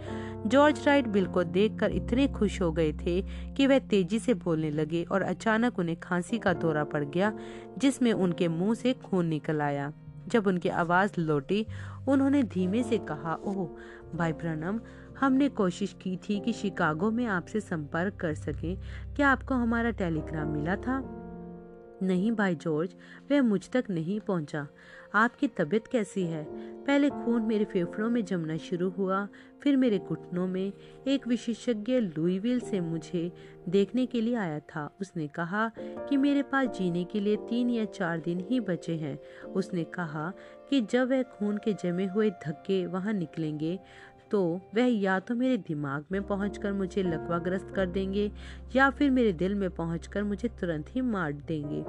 [0.45, 3.21] जॉर्ज राइट बिल को देखकर इतने खुश हो गए थे
[3.53, 7.33] कि वह तेज़ी से बोलने लगे और अचानक उन्हें खांसी का दौरा पड़ गया,
[7.77, 9.93] जिसमें उनके मुँह से खून निकल आया।
[10.27, 11.65] जब उनकी आवाज़ लौटी,
[12.07, 13.67] उन्होंने धीमे से कहा, ओह,
[14.15, 14.79] भाई ब्रनम
[15.19, 18.77] हमने कोशिश की थी कि शिकागो में आपसे संपर्क कर सकें।
[19.15, 21.23] क्या आपको हमारा टेलीग्राम मिला था?
[22.03, 22.95] नहीं भाई जॉर्ज,
[23.31, 24.67] वह मुझ तक नहीं पहुँचा।
[25.15, 26.45] आपकी तबीयत कैसी है?
[26.85, 29.27] पहले खून मेरे फेफड़ों में जमना शुरू हुआ,
[29.61, 30.73] फिर मेरे घुटनों में।
[31.07, 33.31] एक विशेषज्ञ लुईविल से मुझे
[33.69, 37.85] देखने के लिए आया था। उसने कहा कि मेरे पास जीने के लिए तीन या
[37.85, 40.33] चार दिन ही बचे हैं। उसने कहा
[40.69, 43.79] कि जब वह खून के जमे हुए धक्के वहाँ निकलेंगे
[44.31, 48.31] तो वह या तो मेरे दिमाग में पहुंचकर मुझे लकवाग्रस्त कर देंगे
[48.75, 51.83] या फिर मेरे दिल में पहुंचकर मुझे तुरंत ही मार देंगे।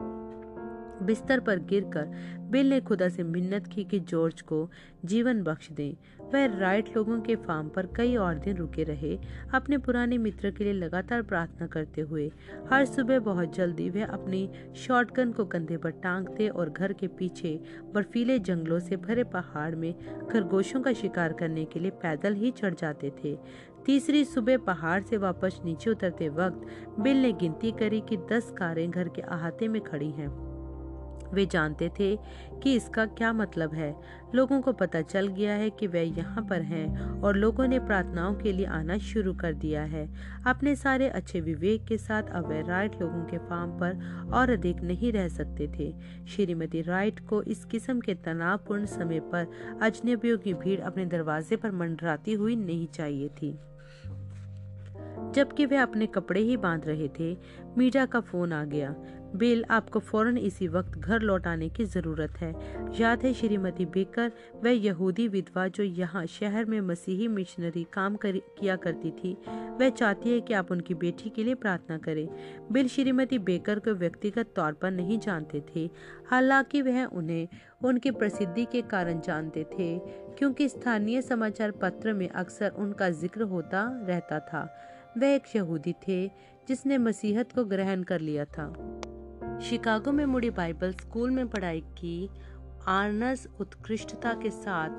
[1.03, 4.71] बिस्तर पर गिरकर बिल ने खुदा से मिन्नत की कि जॉर्ज को
[5.05, 5.97] जीवन बख्श दें।
[6.35, 9.19] वह राइट लोगों के फार्म पर कई और दिन रुके रहे,
[9.55, 12.31] अपने पुराने मित्र के लिए लगातार प्रार्थना करते हुए।
[12.71, 17.61] हर सुबह बहुत जल्दी वह अपनी शॉटगन को कंधे पर टांगते और घर के पीछे
[17.95, 19.95] बर्फीले जंगलों से भरे पहाड़ में
[20.29, 23.39] खरगोशों का शिकार करने के लिए पैदल ही चढ़ जाते थे।
[23.87, 28.91] तीसरी सुबह पहाड़ से वापस नीचे उतरते वक्त बिल ने गिनती करी कि दस कारें
[28.91, 30.48] घर के अहाते में खड़ी हैं।
[31.35, 32.17] वे जानते थे
[32.63, 33.95] कि इसका क्या मतलब है।
[34.35, 38.35] लोगों को पता चल गया है कि वे यहाँ पर हैं और लोगों ने प्रार्थनाओं
[38.35, 40.09] के लिए आना शुरू कर दिया है।
[40.47, 44.81] अपने सारे अच्छे विवेक के साथ अब वे राइट लोगों के फार्म पर और अधिक
[44.81, 45.95] नहीं रह सकते थे।
[46.27, 49.47] श्रीमती राइट को इस किस्म के तनावपूर्ण समय पर
[49.83, 53.59] अजनबियों की भीड़ अपने दरवाजे पर मंडराती हुई नहीं चाहिए थी।
[55.35, 57.37] जबकि वे अपने कपड़े ही बाँध रहे थे
[57.79, 58.95] मीरा का फ़ोन आ गया।
[59.37, 62.53] बिल आपको फ़ौरन इसी वक्त घर लौटाने की ज़रूरत है।
[63.01, 64.33] याद है श्रीमती बेकर
[64.65, 69.37] वह यहूदी विधवा जो यहाँ शहर में मसीही मिशनरी काम कर, किया करती थी
[69.81, 72.29] वह चाहती है कि आप उनकी बेटी के लिए प्रार्थना करें।
[72.73, 75.89] बिल श्रीमती बेकर को व्यक्तिगत तौर पर नहीं जानते थे
[76.31, 77.49] हालाँकि वह उन्हें
[77.85, 79.99] उनकी प्रसिद्धि के कारण जानते थे
[80.39, 84.69] क्योंकि स्थानीय समाचार पत्र में अक्सर उनका ज़िक्र होता रहता था।
[85.19, 86.27] वह एक यहूदी थे
[86.69, 88.67] जिसने मसीहत को ग्रहण कर लिया था।
[89.63, 92.29] शिकागो में मुड़ी बाइबल स्कूल में पढ़ाई की।
[92.87, 94.91] आर्नस उत्कृष्टता के साथ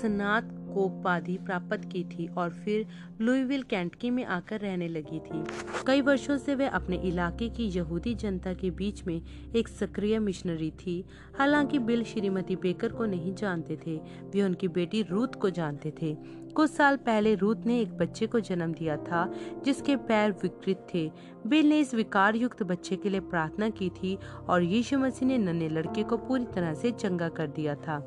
[0.00, 2.86] स्नातकोपाधि प्राप्त की थी और फिर
[3.20, 5.44] लुईविल कैंटकी में आकर रहने लगी थी।
[5.86, 9.22] कई वर्षों से वे अपने इलाके की यहूदी जनता के बीच में
[9.56, 11.04] एक सक्रिय मिशनरी थी।
[11.38, 13.96] हालाँकि बिल श्रीमती बेकर को नहीं जानते थे,
[14.30, 16.16] वे उनकी बेटी रूथ को जानते थे।
[16.58, 19.32] कुछ साल पहले रूथ ने एक बच्चे को जन्म दिया था,
[19.64, 21.10] जिसके पैर विकृत थे।
[21.46, 24.18] बिल ने इस विकार युक्त बच्चे के लिए प्रार्थना की थी
[24.48, 27.98] और यीशु मसीह ने नन्हे लड़के को पूरी तरह से चंगा कर दिया था।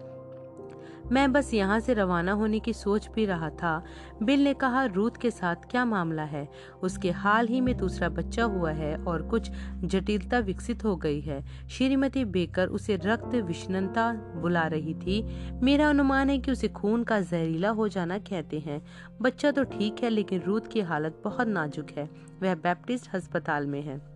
[1.12, 3.84] मैं बस यहाँ से रवाना होने की सोच भी रहा था।
[4.24, 6.50] बिल ने कहा, रूथ के साथ क्या मामला है?
[6.84, 9.52] उसके हाल ही में दूसरा बच्चा हुआ है और कुछ
[9.84, 15.24] जटिलता विकसित हो गई है। श्रीमती बेकर उसे रक्त विषणता बुला रही थी।
[15.64, 18.82] मेरा अनुमान है कि उसे खून का जहरीला हो जाना कहते हैं।
[19.22, 22.10] बच्चा तो ठीक है, लेकिन रूथ की हालत बहुत नाजुक है।
[22.42, 24.11] वह बैप्टिस्ट अस्पताल में है।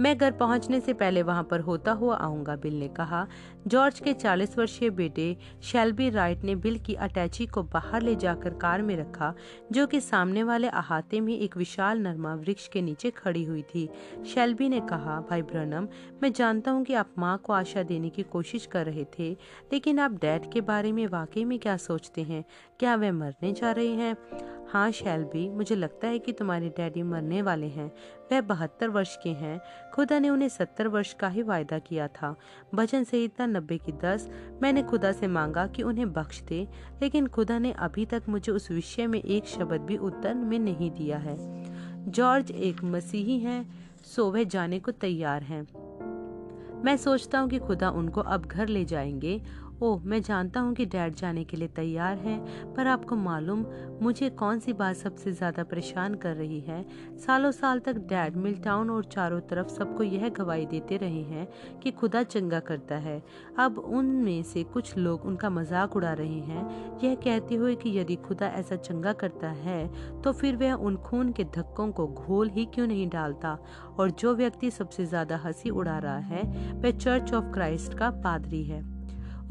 [0.00, 3.26] मैं घर पहुँचने से पहले वहाँ पर होता हुआ आऊँगा, बिल ने कहा।
[3.66, 8.54] जॉर्ज के 40 वर्षीय बेटे शेल्बी राइट ने बिल की अटैची को बाहर ले जाकर
[8.54, 9.34] कार में रखा,
[9.72, 13.88] जो कि सामने वाले अहाते में एक विशाल नरमा वृक्ष के नीचे खड़ी हुई थी।
[14.34, 15.88] शेल्बी ने कहा, भाई ब्रनम,
[16.22, 19.32] मैं जानता हूँ कि आप माँ को आशा देने की कोशिश कर रहे थे,
[19.72, 22.44] लेकिन आप डैड के बारे में वाकई में क्या सोचते हैं?
[22.78, 24.16] क्या वे मरने जा रहे हैं?
[24.72, 27.92] हाँ शैलबी, मुझे लगता है कि तुम्हारे डैडी मरने वाले हैं।
[28.32, 29.60] वह बहत्तर वर्ष के हैं।
[29.94, 32.36] खुदा ने उन्हें सत्तर वर्ष का ही वायदा किया था।
[32.74, 34.30] भजन संहिता नब्बे की दस,
[34.62, 36.68] मैंने खुदा से मांगा कि उन्हें बख्श दे,
[37.02, 40.90] लेकिन खुदा ने अभी तक मुझे उस विषय में एक शब्द भी उत्तर में नहीं
[40.90, 41.36] दिया है।
[42.10, 43.66] जॉर्ज एक मसीही है,
[44.04, 45.92] सो वह जाने को तैयार हैं।
[46.84, 49.42] मैं सोचता हूँ कि खुदा उनको अब घर ले जाएँगे
[49.82, 53.64] ओह, मैं जानता हूँ कि डैड जाने के लिए तैयार हैं, पर आपको मालूम,
[54.02, 56.84] मुझे कौन सी बात सबसे ज़्यादा परेशान कर रही है?
[57.18, 61.48] सालों साल तक डैड मिल टाउन और चारों तरफ़ सबको यह गवाही देते रहे हैं
[61.80, 63.20] कि खुदा चंगा करता है।
[63.58, 68.16] अब उनमें से कुछ लोग उनका मज़ाक उड़ा रहे हैं। यह कहते हुए कि यदि
[68.18, 72.64] खुदा ऐसा चंगा करता है तो फिर वह उन खून के धक्कों को घोल ही
[72.64, 73.58] क्यों नहीं डालता?
[73.98, 76.42] और जो व्यक्ति सबसे ज़्यादा हँसी उड़ा रहा है,
[76.74, 78.91] वह चर्च ऑफ़ क्राइस्ट का पादरी है।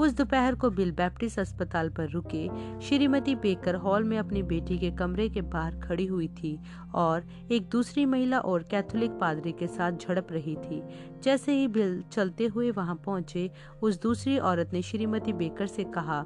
[0.02, 2.48] उस दोपहर को बिल बैप्टिस्ट अस्पताल पर रुके,
[2.82, 6.58] श्रीमती बेकर हॉल में अपनी बेटी के कमरे के बाहर खड़ी हुई थी
[6.94, 10.82] और एक दूसरी महिला और कैथोलिक पादरी के साथ झड़प रही थी।
[11.24, 13.50] जैसे ही बिल चलते हुए वहाँ पहुँचे,
[13.84, 16.24] उस दूसरी औरत ने श्रीमती बेकर से कहा,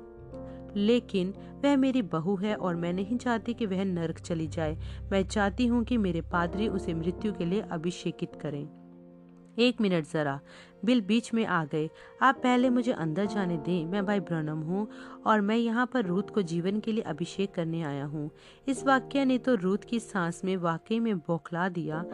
[0.76, 1.34] लेकिन
[1.64, 4.78] वह मेरी बहू है और मैं नहीं चाहती कि वह नरक चली जाए।
[5.12, 8.85] मैं चाहती हूँ कि मेरे पादरी उसे मृत्यु के लिए अभिषेकित करें।
[9.60, 10.40] एक मिनट जरा।
[10.86, 11.90] बिल बीच में आ गए।
[12.22, 14.88] आप पहले मुझे अंदर जाने दें। मैं भाई ब्रनम हूँ
[15.26, 18.32] और मैं यहाँ पर रूथ को जीवन के लिए अभिषेक करने आया हूँ।
[18.68, 22.06] इस वाक्य ने तो रूथ की सांस में वाकई में बौखला दिया।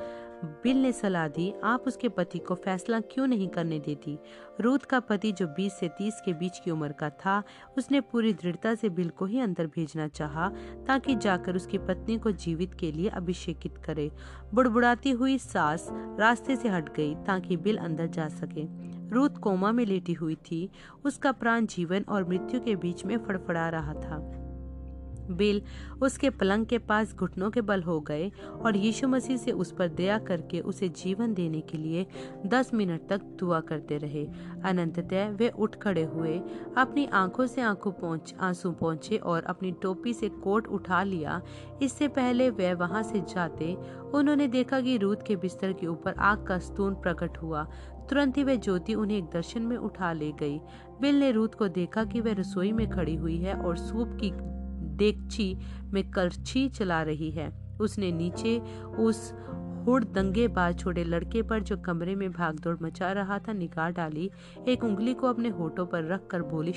[0.45, 4.19] बिल ने सलाह दी, आप उसके पति को फैसला क्यों नहीं करने देती?
[4.61, 7.43] रूथ का पति जो 20 से 30 के बीच की उम्र का था,
[7.77, 10.49] उसने पूरी दृढ़ता से बिल को ही अंदर भेजना चाहा,
[10.87, 14.11] ताकि जाकर उसकी पत्नी को जीवित के लिए अभिषेकित करे।
[14.53, 19.85] बुड़बुड़ाती हुई सास रास्ते से हट गई, ताकि बिल अंदर जा सके। रूथ कोमा में
[19.85, 20.69] लेटी हुई थी।
[21.05, 24.40] उसका प्राण जीवन और मृत्यु के बीच में फड़फड़ा रहा था।
[25.29, 25.61] बिल
[26.01, 28.31] उसके पलंग के पास घुटनों के बल हो गए
[28.61, 32.05] और यीशु मसीह से उस पर दया करके उसे जीवन देने के लिए
[32.45, 34.25] दस मिनट तक दुआ करते रहे।
[34.65, 36.37] अनंततः वे उठ खड़े हुए,
[36.77, 41.41] अपनी आँखों से आँखों पहुँच, आँसू पहुँचे और अपनी टोपी से कोट उठा लिया।
[41.81, 43.73] इससे पहले वे वहाँ से जाते,
[44.13, 47.63] उन्होंने देखा कि रूथ के बिस्तर के ऊपर आग का स्तून प्रकट हुआ।
[48.09, 50.59] तुरंत ही वह ज्योति उन्हें एक दर्शन में उठा ले गई।
[51.01, 54.29] बिल ने रूथ को देखा कि वह रसोई में खड़ी हुई है और सूप की
[55.01, 55.55] डेगची
[55.93, 58.59] में करछी चला रही है। उसने नीचे
[58.99, 59.33] उस
[59.85, 64.31] हुड़ दंगेबाज छोटे लड़के पर जो कमरे में भागदौड़ मचा रहा था, निगाह डाली।
[64.67, 66.73] एक उंगली को अपने होठों पर रख कर बोली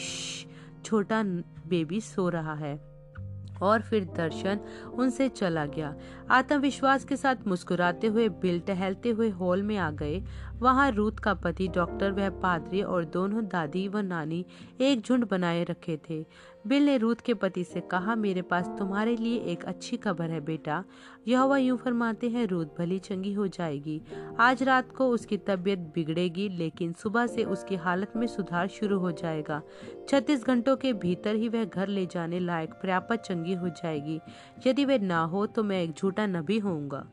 [0.85, 1.23] छोटा
[1.69, 2.95] बेबी सो रहा है।
[3.63, 4.61] और फिर दर्शन
[4.95, 5.95] उनसे चला गया।
[6.31, 10.23] आत्मविश्वास के साथ मुस्कुराते हुए, बिल टहलते हुए हॉल में आ गए।
[10.59, 14.45] वहाँ रूथ का पति, डॉक्टर, वह पादरी और दोनों दादी व नानी
[14.81, 16.27] एक झुंड बनाए रखे थे।
[16.67, 20.41] बिल ने रूथ के पति से कहा, मेरे पास तुम्हारे लिए एक अच्छी खबर है
[20.41, 20.85] बेटा।
[21.29, 24.03] यह यूँ फरमाते हैं, रूथ भली चंगी हो जाएगी।
[24.41, 29.13] आज रात को उसकी तबीयत बिगड़ेगी, लेकिन सुबह से उसकी हालत में सुधार शुरू हो
[29.13, 29.63] जाएगा।
[30.09, 34.21] छत्तीस घंटों के भीतर ही वह घर ले जाने लायक पर्याप्त चंगी हो जाएगी।
[34.67, 37.07] यदि वह ना हो तो मैं एक झूठा नबी होऊँगा।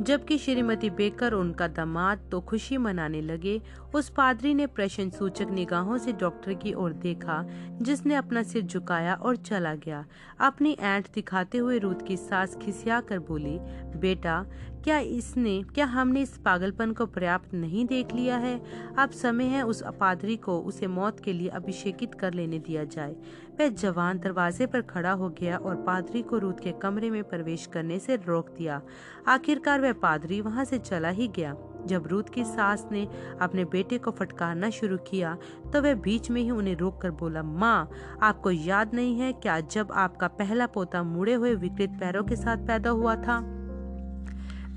[0.00, 3.62] जबकि श्रीमती बेकर उनका दामाद तो खुशी मनाने लगे
[3.94, 7.46] उस पादरी ने प्रश्न सूचक निगाहों से डॉक्टर की ओर देखा,
[7.82, 10.06] जिसने अपना सिर झुकाया और चला गया।
[10.40, 13.58] अपनी ऐंठ दिखाते हुए रूत की सास खिसिया कर बोली,
[13.98, 14.46] बेटा,
[14.84, 18.62] क्या इसने, क्या हमने इस पागलपन को पर्याप्त नहीं देख लिया है?
[18.98, 23.16] अब समय है उस पादरी को उसे मौत के लिए अभिषेकित कर लेने दिया जाए।
[23.60, 27.66] वह जवान दरवाजे पर खड़ा हो गया और पादरी को रूत के कमरे में प्रवेश
[27.66, 28.82] करने से रोक दिया।
[29.28, 33.08] आखिरकार वह पादरी वहाँ से चला ही गया। जब रूत की सास ने
[33.40, 35.36] अपने बेटे को फटकारना शुरू किया
[35.72, 37.90] तो वह बीच में ही उन्हें रोक कर बोला, माँ,
[38.22, 42.66] आपको याद नहीं है क्या जब आपका पहला पोता मुड़े हुए विकृत पैरों के साथ
[42.66, 43.63] पैदा हुआ था?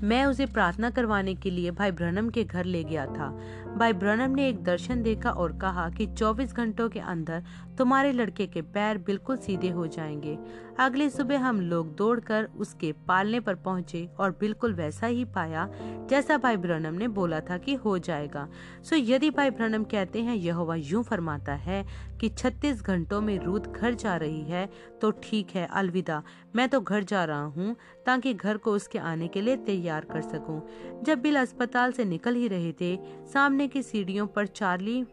[0.02, 3.28] मैं उसे प्रार्थना करवाने के लिए भाई ब्रनम के घर ले गया था।
[3.76, 7.42] भाई ब्रनम ने एक दर्शन देखा और कहा कि 24 घंटों के अंदर
[7.78, 10.38] तुम्हारे लड़के के पैर बिल्कुल सीधे हो जाएँगे।
[10.78, 15.68] अगली सुबह हम लोग दौड़कर उसके पालने पर पहुँचे और बिल्कुल वैसा ही पाया
[16.10, 18.48] जैसा भाई ब्रनम ने बोला था कि हो जाएगा।
[18.82, 21.84] सो यदि भाई ब्रनम कहते हैं यह यूँ फरमाता है
[22.20, 24.68] कि 36 घंटों में रूद घर जा रही है
[25.00, 26.22] तो ठीक है, अलविदा।
[26.56, 27.76] मैं तो घर जा रहा हूँ,
[28.06, 30.60] ताकि घर को उसके आने के लिए तैयार कर सकूँ।
[31.02, 32.96] जब बिल अस्पताल से निकल ही रहे थे,
[33.32, 35.04] सामने की सीढ़ियों पर चार्ली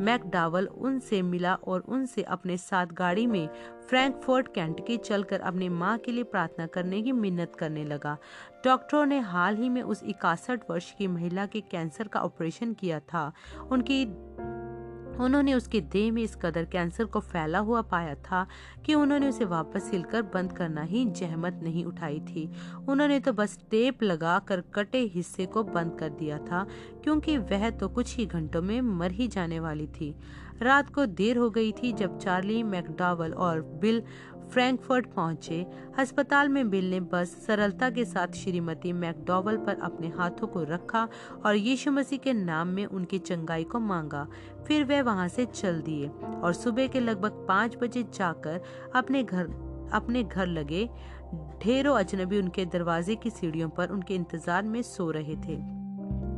[0.00, 3.48] मैकडावल उनसे मिला और उनसे अपने साथ गाड़ी में
[3.88, 8.16] फ्रैंकफर्ट कैंटकी चलकर अपने माँ के लिए प्रार्थना करने की मिन्नत करने लगा।
[8.64, 13.00] डॉक्टरों ने हाल ही में उस इकसठ वर्ष की महिला के कैंसर का ऑपरेशन किया
[13.00, 13.32] था।
[13.70, 14.04] उनकी
[15.20, 18.46] उन्होंने उसके देह में इस कदर कैंसर को फैला हुआ पाया था
[18.86, 22.48] कि उन्होंने उसे वापस सिलकर बंद करना ही जहमत नहीं उठाई थी।
[22.88, 26.66] उन्होंने तो बस टेप लगा कर कटे हिस्से को बंद कर दिया था,
[27.04, 30.14] क्योंकि वह तो कुछ ही घंटों में मर ही जाने वाली थी।
[30.62, 34.02] रात को देर हो गई थी जब चार्ली मैकडावल और बिल
[34.50, 35.64] फ्रैंकफर्ट पहुँचे।
[35.98, 41.08] अस्पताल में बिल ने बस सरलता के साथ श्रीमती मैकडॉवल पर अपने हाथों को रखा
[41.46, 44.26] और यीशु मसीह के नाम में उनकी चंगाई को मांगा।
[44.66, 48.62] फिर वे वहाँ से चल दिए और सुबह के लगभग पाँच बजे जाकर
[48.94, 49.44] अपने घर
[49.94, 50.88] अपने घर लगे।
[51.62, 55.81] ढेरों अजनबी उनके दरवाजे की सीढ़ियों पर उनके इंतज़ार में सो रहे थे।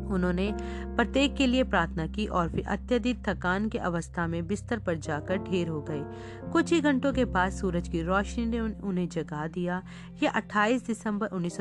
[0.05, 0.53] उन्होंने
[0.97, 5.37] प्रत्येक के लिए प्रार्थना की और फिर अत्यधिक थकान की अवस्था में बिस्तर पर जाकर
[5.37, 6.05] ढेर हो गए।
[6.53, 9.83] कुछ ही घंटों के बाद सूरज की रोशनी ने उन्हें जगा दिया।
[10.23, 11.61] यह 28 दिसंबर उन्नीस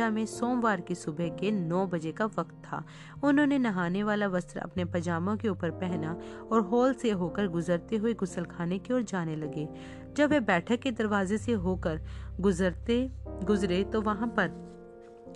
[0.00, 2.84] में सोमवार की सुबह के 9 बजे का वक्त था।
[3.24, 6.18] उन्होंने नहाने वाला वस्त्र अपने पजामों के ऊपर पहना
[6.52, 9.68] और हॉल से होकर गुजरते हुए गुसलखाने की ओर जाने लगे।
[10.16, 12.00] जब वे बैठक के दरवाजे से होकर
[12.40, 13.10] गुजरते,
[13.44, 14.72] गुजरे तो वहाँ पर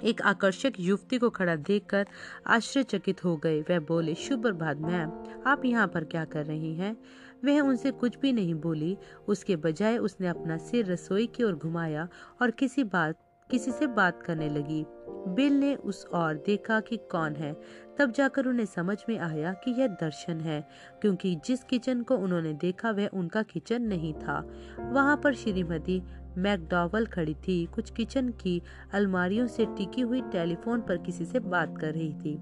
[0.05, 2.07] एक आकर्षक युवती को खड़ा देखकर
[2.47, 5.13] आश्चर्यचकित हो गए। वह बोले, शुभ प्रभात मैम,
[5.47, 6.97] आप यहाँ पर क्या कर रही हैं?
[7.45, 12.09] वह उनसे कुछ भी नहीं बोली। उसके बजाय उसने अपना सिर रसोई की ओर घुमाया
[12.43, 13.19] और किसी बात,
[13.51, 14.87] किसी से बात करने लगी।
[15.29, 17.57] बिल ने उस और देखा कि कौन है।
[17.99, 20.69] तब जाकर उन्हें समझ में आया कि यह दर्शन है,
[21.01, 26.03] क्योंकि जिस किचन को उन्होंने देखा वह उनका किचन नहीं था। वहाँ पर श्रीमती
[26.39, 28.61] मैकडॉवल खड़ी थी। कुछ किचन की
[28.93, 32.39] अलमारियों से टिकी हुई टेलीफोन पर किसी से बात कर रही थी।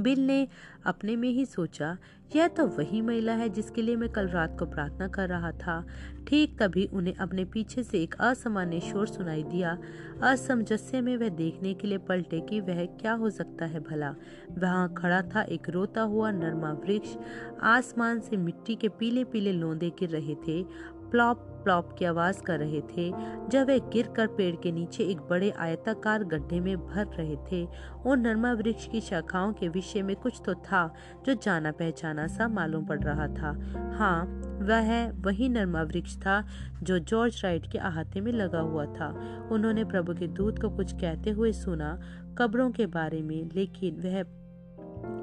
[0.00, 0.48] बिल ने
[0.86, 1.96] अपने में ही सोचा,
[2.36, 5.86] यह तो वही महिला है जिसके लिए मैं कल रात को प्रार्थना कर रहा था।
[6.28, 9.78] ठीक तभी उन्हें अपने पीछे से एक असामान्य शोर सुनाई दिया।
[10.22, 14.14] असमंजस्य में वह देखने के लिए पलटे कि वह क्या हो सकता है भला।
[14.50, 17.16] वहाँ खड़ा था एक रोता हुआ नरमा वृक्ष।
[17.62, 20.62] आसमान से मिट्टी के पीले पीले लोंदे गिर रहे थे।
[21.10, 23.10] प्लॉप प्लॉप की आवाज़ कर रहे थे,
[23.48, 27.68] जब वे गिर कर पेड़ के नीचे एक बड़े आयताकार गड्ढे में भर रहे थे।
[28.06, 30.94] और नरमा वृक्ष की शाखाओं के विषय में कुछ तो था,
[31.26, 33.52] जो जाना पहचाना सा मालूम पड़ रहा था।
[33.96, 34.24] हाँ
[34.62, 36.46] वह वही नरमा वृक्ष था,
[36.82, 39.08] जो जॉर्ज राइट के अहाते में लगा हुआ था।
[39.52, 42.00] उन्होंने प्रभु के दूत को कुछ कहते हुए सुना,
[42.38, 44.22] कब्रों के बारे में, लेकिन वह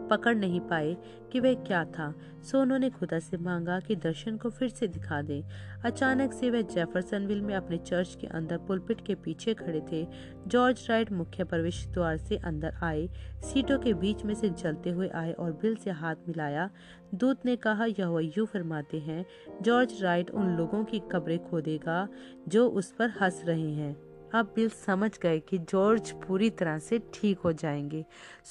[0.09, 0.97] पकड़ नहीं पाए
[1.31, 5.21] कि वह क्या था। सो उन्होंने खुदा से मांगा कि दर्शन को फिर से दिखा
[5.21, 5.43] दे।
[5.85, 10.07] अचानक से वह जेफरसनविल में अपने चर्च के अंदर पुलपिट के पीछे खड़े थे।
[10.47, 13.09] जॉर्ज राइट मुख्य प्रवेश द्वार से अंदर आए,
[13.43, 16.69] सीटों के बीच में से जलते हुए आए और बिल से हाथ मिलाया।
[17.15, 19.25] दूत ने कहा यह यू फरमाते हैं,
[19.61, 22.07] जॉर्ज राइट उन लोगों की कब्रें खोदेगा
[22.47, 26.99] जो उस पर हंस रहे हैं। अब बिल समझ गए कि जॉर्ज पूरी तरह से
[27.13, 28.05] ठीक हो जाएँगे।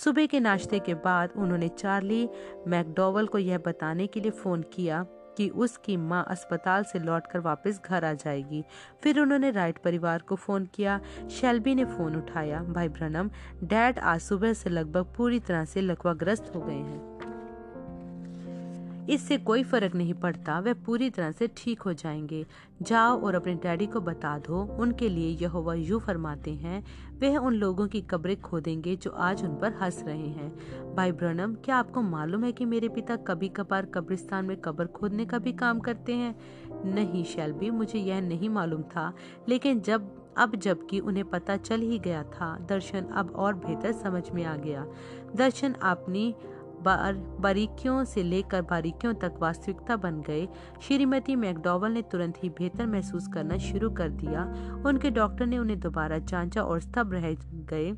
[0.05, 2.29] सुबह के नाश्ते के बाद उन्होंने चार्ली
[2.67, 5.07] मैकडोवल को यह बताने के लिए फ़ोन किया
[5.37, 8.65] कि उसकी माँ अस्पताल से लौटकर वापस घर आ जाएगी।
[9.03, 13.31] फिर उन्होंने राइट परिवार को फ़ोन किया। शेल्बी ने फ़ोन उठाया। भाई ब्रनम,
[13.65, 17.12] डैड आज सुबह से लगभग पूरी तरह से लकवाग्रस्त हो गए हैं।
[19.11, 22.47] इससे कोई फ़र्क नहीं पड़ता वे पूरी तरह से ठीक हो जाएँगे।
[22.83, 26.85] जाओ और अपने डैडी को बता दो, उनके लिए यहोवा यू फरमाते हैं,
[27.23, 30.57] वह उन लोगों की कब्रें खोदेंगे जो आज उन पर हंस रहे हैं।
[30.95, 35.27] भाई ब्रनम, क्या आपको मालूम है कि मेरे पिता कभी कभार कब्रिस्तान में कब्र खोदने
[35.27, 36.41] का भी काम करते हैं?
[36.85, 39.13] नहीं, शैलबी, मुझे यह नहीं मालूम था,
[39.49, 44.31] लेकिन जब, अब जबकि उन्हें पता चल ही गया था, दर्शन अब और बेहतर समझ
[44.31, 44.87] में आ गया।
[45.37, 46.35] दर्शन अपनी
[46.87, 50.49] बारीकियों से लेकर बारीकियों तक वास्तविकता बन गए।
[50.83, 54.45] श्रीमती मैकडोवल ने तुरंत ही बेहतर महसूस करना शुरू कर दिया।
[54.87, 57.93] उनके डॉक्टर ने उन्हें दोबारा जांचा और स्तब्ध रह गए।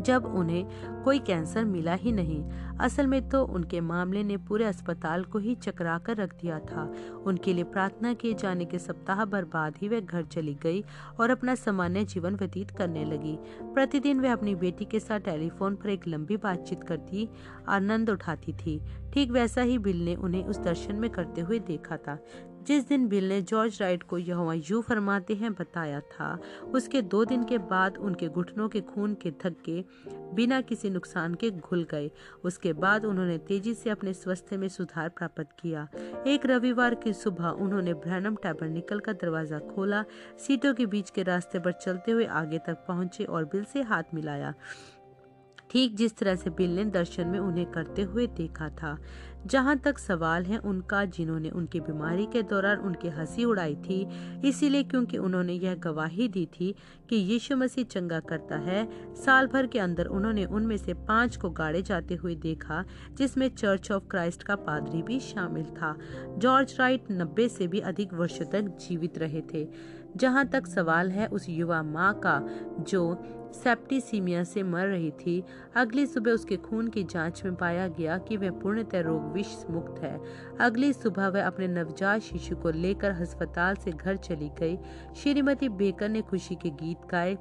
[0.00, 2.42] जब उन्हें कोई कैंसर मिला ही नहीं।
[2.80, 6.92] असल में तो उनके मामले ने पूरे अस्पताल को ही चकरा कर रख दिया था।
[7.26, 10.84] उनके लिए प्रार्थना किए जाने के सप्ताह भर बाद ही वह घर चली गई
[11.20, 15.88] और अपना सामान्य जीवन व्यतीत करने लगी। प्रतिदिन वह अपनी बेटी के साथ टेलीफोन पर
[15.88, 17.28] एक लंबी बातचीत करती,
[17.68, 18.80] आनंद उठाती थी।
[19.12, 22.18] ठीक वैसा ही बिल ने उन्हें उस दर्शन में करते हुए देखा था।
[22.68, 26.38] जिस दिन बिल ने जॉर्ज राइट को यह यू फरमाते हैं बताया था,
[26.74, 29.84] उसके दो दिन के बाद उनके घुटनों के खून के धक्के
[30.34, 32.10] बिना किसी नुकसान के घुल गए।
[32.44, 35.88] उसके बाद उन्होंने तेज़ी से अपने स्वास्थ्य में सुधार प्राप्त किया।
[36.26, 40.04] एक रविवार की सुबह उन्होंने ब्रैनम निकल का दरवाज़ा खोला,
[40.38, 44.14] सीटों के बीच के रास्ते पर चलते हुए आगे तक पहुँचे और बिल से हाथ
[44.14, 44.54] मिलाया।
[45.70, 48.98] ठीक जिस तरह से बिल ने दर्शन में उन्हें करते हुए देखा था।
[49.46, 54.08] जहाँ तक सवाल है उनका, जिन्होंने उनकी बीमारी के दौरान उनकी हँसी उड़ाई थी,
[54.44, 56.74] इसीलिए क्योंकि उन्होंने यह गवाही दी थी
[57.08, 61.50] कि यीशु मसीह चंगा करता है, साल भर के अंदर उन्होंने उनमें से पाँच को
[61.50, 65.96] गाड़े जाते हुए देखा, जिसमें चर्च ऑफ़ क्राइस्ट का पादरी भी शामिल था।
[66.38, 69.68] जॉर्ज राइट नब्बे से भी अधिक वर्षों तक जीवित रहे थे।
[70.16, 72.46] जहाँ तक सवाल है उस युवा माँ का,
[72.80, 73.22] जो
[73.54, 75.44] सेप्टिसीमिया से मर रही थी।
[75.74, 80.02] अगली सुबह उसके खून की जाँच में पाया गया कि वह पूर्णतः रोग विष मुक्त
[80.02, 80.20] है।
[80.60, 84.78] अगली सुबह वह अपने नवजात शिशु को लेकर अस्पताल से घर चली गई।
[85.16, 87.38] श्रीमती बेकर ने खुशी के गीत गाए।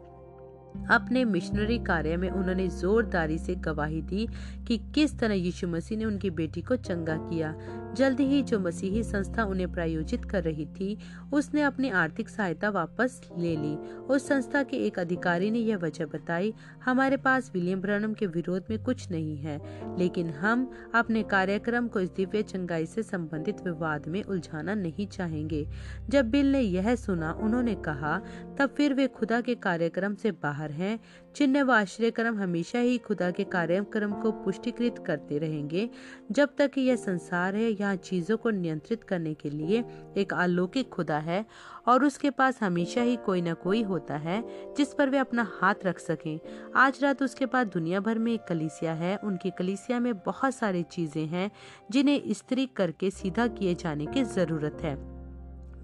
[0.91, 4.28] अपने मिशनरी कार्य में उन्होंने जोरदारी से गवाही दी
[4.68, 7.55] कि किस तरह यीशु मसीह ने उनकी बेटी को चंगा किया।
[7.97, 10.97] जल्दी ही जो मसीही संस्था उन्हें प्रायोजित कर रही थी,
[11.34, 16.05] उसने अपनी आर्थिक सहायता वापस ले ली। उस संस्था के एक अधिकारी ने यह वजह
[16.05, 16.53] बताई,
[16.86, 19.61] हमारे पास विलियम ब्रनम के विरोध में कुछ नहीं है,
[19.97, 25.68] लेकिन हम अपने कार्यक्रम को इस दिव्य चंगाई से संबंधित विवाद में उलझाना नहीं चाहेंगे।
[26.09, 28.22] जब बिल ने यह सुना, उन्होंने कहा,
[28.59, 30.99] तब फिर वे खुदा के कार्यक्रम से बाहर हैं।
[31.36, 35.89] चिन्ह व आश्रय क्रम हमेशा ही खुदा के कार्यक्रम को पुष्टिकृत करते रहेंगे।
[36.32, 39.84] जब तक यह संसार है, यहाँ चीज़ों को नियंत्रित करने के लिए
[40.18, 41.45] एक अलौकिक खुदा है
[41.88, 44.43] और उसके पास हमेशा ही कोई ना कोई होता है,
[44.78, 46.39] जिस पर वे अपना हाथ रख सकें।
[46.76, 50.84] आज रात उसके पास दुनिया भर में एक कलिसिया है। उनकी कलिसिया में बहुत सारी
[50.84, 51.51] चीज़ें हैं,
[51.91, 55.16] जिन्हें स्त्री करके सीधा किए जाने की ज़रूरत है।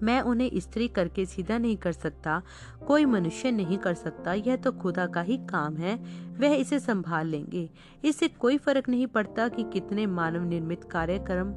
[0.02, 2.42] मैं उन्हें स्त्री करके सीधा नहीं कर सकता।
[2.86, 5.96] कोई मनुष्य नहीं कर सकता। यह तो खुदा का ही काम है।
[6.38, 7.70] वह इसे संभाल लेंगे।
[8.04, 11.52] इससे कोई फ़र्क नहीं पड़ता कि कितने मानव निर्मित कार्यक्रम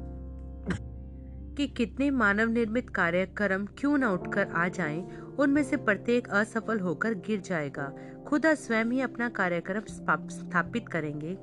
[1.56, 5.08] कि कितने मानव निर्मित कार्यक्रम क्यों न उठकर आ जाएँ,
[5.38, 7.92] उनमें से प्रत्येक असफल होकर गिर जाएगा।
[8.26, 9.82] खुदा स्वयं ही अपना कार्यक्रम
[10.28, 11.38] स्थापित करेंगे।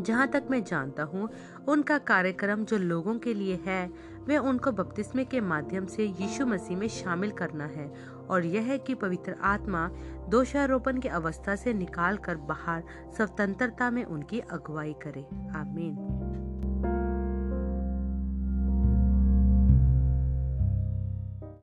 [0.00, 1.28] जहाँ तक मैं जानता हूँ
[1.68, 3.92] उनका कार्यक्रम जो लोगों के लिए है
[4.28, 7.92] वे उनको बपतिस्मे के माध्यम से यीशु मसीह में शामिल करना है
[8.30, 9.88] और यह है कि पवित्र आत्मा
[10.28, 12.82] दोषारोपण की अवस्था से निकाल कर बाहर
[13.16, 15.26] स्वतंत्रता में उनकी अगुवाई करे।
[15.58, 16.47] आमीन।